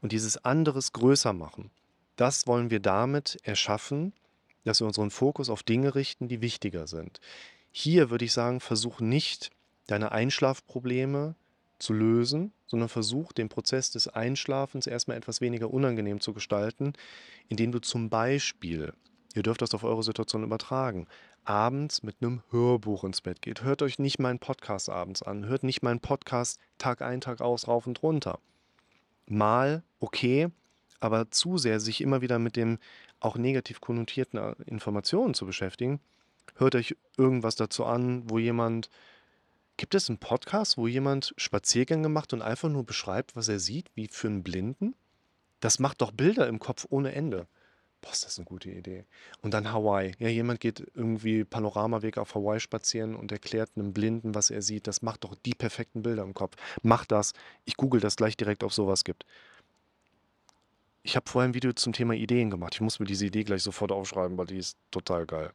Und 0.01 0.11
dieses 0.11 0.43
anderes 0.43 0.93
größer 0.93 1.33
machen, 1.33 1.71
das 2.17 2.45
wollen 2.45 2.69
wir 2.69 2.79
damit 2.79 3.37
erschaffen, 3.43 4.13
dass 4.65 4.81
wir 4.81 4.87
unseren 4.87 5.11
Fokus 5.11 5.49
auf 5.49 5.63
Dinge 5.63 5.95
richten, 5.95 6.27
die 6.27 6.41
wichtiger 6.41 6.87
sind. 6.87 7.19
Hier 7.71 8.09
würde 8.09 8.25
ich 8.25 8.33
sagen, 8.33 8.59
versuch 8.59 8.99
nicht 8.99 9.49
deine 9.87 10.11
Einschlafprobleme 10.11 11.35
zu 11.79 11.93
lösen, 11.93 12.51
sondern 12.65 12.89
versuch 12.89 13.31
den 13.31 13.49
Prozess 13.49 13.91
des 13.91 14.07
Einschlafens 14.07 14.87
erstmal 14.87 15.17
etwas 15.17 15.41
weniger 15.41 15.71
unangenehm 15.71 16.19
zu 16.19 16.33
gestalten, 16.33 16.93
indem 17.47 17.71
du 17.71 17.79
zum 17.79 18.09
Beispiel, 18.09 18.93
ihr 19.35 19.43
dürft 19.43 19.61
das 19.61 19.73
auf 19.73 19.83
eure 19.83 20.03
Situation 20.03 20.43
übertragen, 20.43 21.07
abends 21.43 22.03
mit 22.03 22.17
einem 22.21 22.41
Hörbuch 22.51 23.03
ins 23.03 23.21
Bett 23.21 23.41
geht. 23.41 23.63
Hört 23.63 23.81
euch 23.81 23.99
nicht 23.99 24.19
meinen 24.19 24.39
Podcast 24.39 24.89
abends 24.89 25.23
an, 25.23 25.45
hört 25.45 25.63
nicht 25.63 25.81
meinen 25.81 26.01
Podcast 26.01 26.59
Tag 26.77 27.01
ein, 27.01 27.21
Tag 27.21 27.41
aus, 27.41 27.67
rauf 27.67 27.87
und 27.87 28.03
runter. 28.03 28.39
Mal 29.27 29.83
okay, 29.99 30.49
aber 30.99 31.31
zu 31.31 31.57
sehr 31.57 31.79
sich 31.79 32.01
immer 32.01 32.21
wieder 32.21 32.39
mit 32.39 32.55
dem 32.55 32.79
auch 33.19 33.37
negativ 33.37 33.81
konnotierten 33.81 34.39
äh, 34.39 34.55
Informationen 34.65 35.33
zu 35.33 35.45
beschäftigen, 35.45 35.99
hört 36.55 36.75
euch 36.75 36.95
irgendwas 37.17 37.55
dazu 37.55 37.85
an, 37.85 38.29
wo 38.29 38.39
jemand 38.39 38.89
Gibt 39.77 39.93
es 39.93 40.09
einen 40.09 40.17
Podcast, 40.17 40.77
wo 40.77 40.87
jemand 40.87 41.35
Spaziergänge 41.37 42.09
macht 42.09 42.33
und 42.33 42.41
einfach 42.41 42.67
nur 42.67 42.83
beschreibt, 42.83 43.35
was 43.35 43.47
er 43.47 43.59
sieht, 43.59 43.91
wie 43.93 44.07
für 44.07 44.27
einen 44.27 44.41
Blinden? 44.41 44.95
Das 45.59 45.77
macht 45.77 46.01
doch 46.01 46.11
Bilder 46.11 46.47
im 46.47 46.57
Kopf 46.57 46.87
ohne 46.89 47.13
Ende. 47.13 47.47
Boah, 48.01 48.11
ist 48.11 48.25
das 48.25 48.37
eine 48.37 48.45
gute 48.45 48.69
Idee. 48.71 49.05
Und 49.41 49.53
dann 49.53 49.71
Hawaii. 49.71 50.13
Ja, 50.17 50.29
jemand 50.29 50.59
geht 50.59 50.85
irgendwie 50.95 51.43
Panoramaweg 51.43 52.17
auf 52.17 52.33
Hawaii 52.33 52.59
spazieren 52.59 53.15
und 53.15 53.31
erklärt 53.31 53.71
einem 53.75 53.93
Blinden, 53.93 54.33
was 54.33 54.49
er 54.49 54.63
sieht. 54.63 54.87
Das 54.87 55.03
macht 55.03 55.23
doch 55.23 55.35
die 55.45 55.53
perfekten 55.53 56.01
Bilder 56.01 56.23
im 56.23 56.33
Kopf. 56.33 56.55
Mach 56.81 57.05
das. 57.05 57.33
Ich 57.65 57.77
google 57.77 58.01
das 58.01 58.15
gleich 58.15 58.35
direkt, 58.35 58.63
ob 58.63 58.73
sowas 58.73 59.03
gibt. 59.03 59.25
Ich 61.03 61.15
habe 61.15 61.29
vorher 61.29 61.49
ein 61.49 61.53
Video 61.53 61.71
zum 61.73 61.93
Thema 61.93 62.13
Ideen 62.13 62.49
gemacht. 62.49 62.75
Ich 62.75 62.81
muss 62.81 62.99
mir 62.99 63.05
diese 63.05 63.27
Idee 63.27 63.43
gleich 63.43 63.63
sofort 63.63 63.91
aufschreiben, 63.91 64.37
weil 64.37 64.47
die 64.47 64.57
ist 64.57 64.77
total 64.91 65.25
geil. 65.25 65.51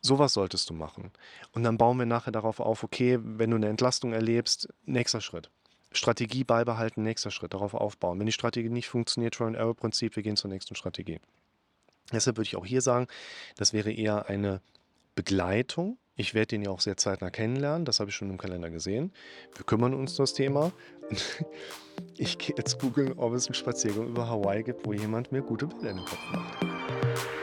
Sowas 0.00 0.32
solltest 0.32 0.70
du 0.70 0.74
machen. 0.74 1.10
Und 1.52 1.64
dann 1.64 1.76
bauen 1.78 1.98
wir 1.98 2.06
nachher 2.06 2.30
darauf 2.30 2.60
auf, 2.60 2.84
okay, 2.84 3.18
wenn 3.20 3.50
du 3.50 3.56
eine 3.56 3.68
Entlastung 3.68 4.12
erlebst, 4.12 4.68
nächster 4.84 5.20
Schritt. 5.20 5.50
Strategie 5.92 6.44
beibehalten, 6.44 7.02
nächster 7.02 7.30
Schritt, 7.30 7.54
darauf 7.54 7.74
aufbauen. 7.74 8.18
Wenn 8.18 8.26
die 8.26 8.32
Strategie 8.32 8.68
nicht 8.68 8.88
funktioniert, 8.88 9.34
Trial-and-Error-Prinzip, 9.34 10.16
wir 10.16 10.22
gehen 10.22 10.36
zur 10.36 10.50
nächsten 10.50 10.74
Strategie. 10.74 11.18
Deshalb 12.12 12.36
würde 12.36 12.46
ich 12.46 12.56
auch 12.56 12.66
hier 12.66 12.82
sagen, 12.82 13.06
das 13.56 13.72
wäre 13.72 13.90
eher 13.90 14.28
eine 14.28 14.60
Begleitung. 15.14 15.98
Ich 16.14 16.34
werde 16.34 16.48
den 16.48 16.62
ja 16.62 16.70
auch 16.70 16.80
sehr 16.80 16.96
zeitnah 16.96 17.30
kennenlernen, 17.30 17.84
das 17.84 18.00
habe 18.00 18.10
ich 18.10 18.16
schon 18.16 18.30
im 18.30 18.38
Kalender 18.38 18.70
gesehen. 18.70 19.12
Wir 19.54 19.64
kümmern 19.64 19.94
uns 19.94 20.12
um 20.12 20.22
das 20.24 20.34
Thema. 20.34 20.72
Ich 22.16 22.38
gehe 22.38 22.54
jetzt 22.56 22.78
googeln, 22.78 23.14
ob 23.14 23.32
es 23.32 23.46
einen 23.46 23.54
Spaziergang 23.54 24.06
über 24.06 24.28
Hawaii 24.28 24.62
gibt, 24.62 24.86
wo 24.86 24.92
jemand 24.92 25.32
mir 25.32 25.42
gute 25.42 25.66
Bilder 25.66 25.90
in 25.90 25.96
den 25.96 26.04
Kopf 26.06 26.18
macht. 26.32 27.37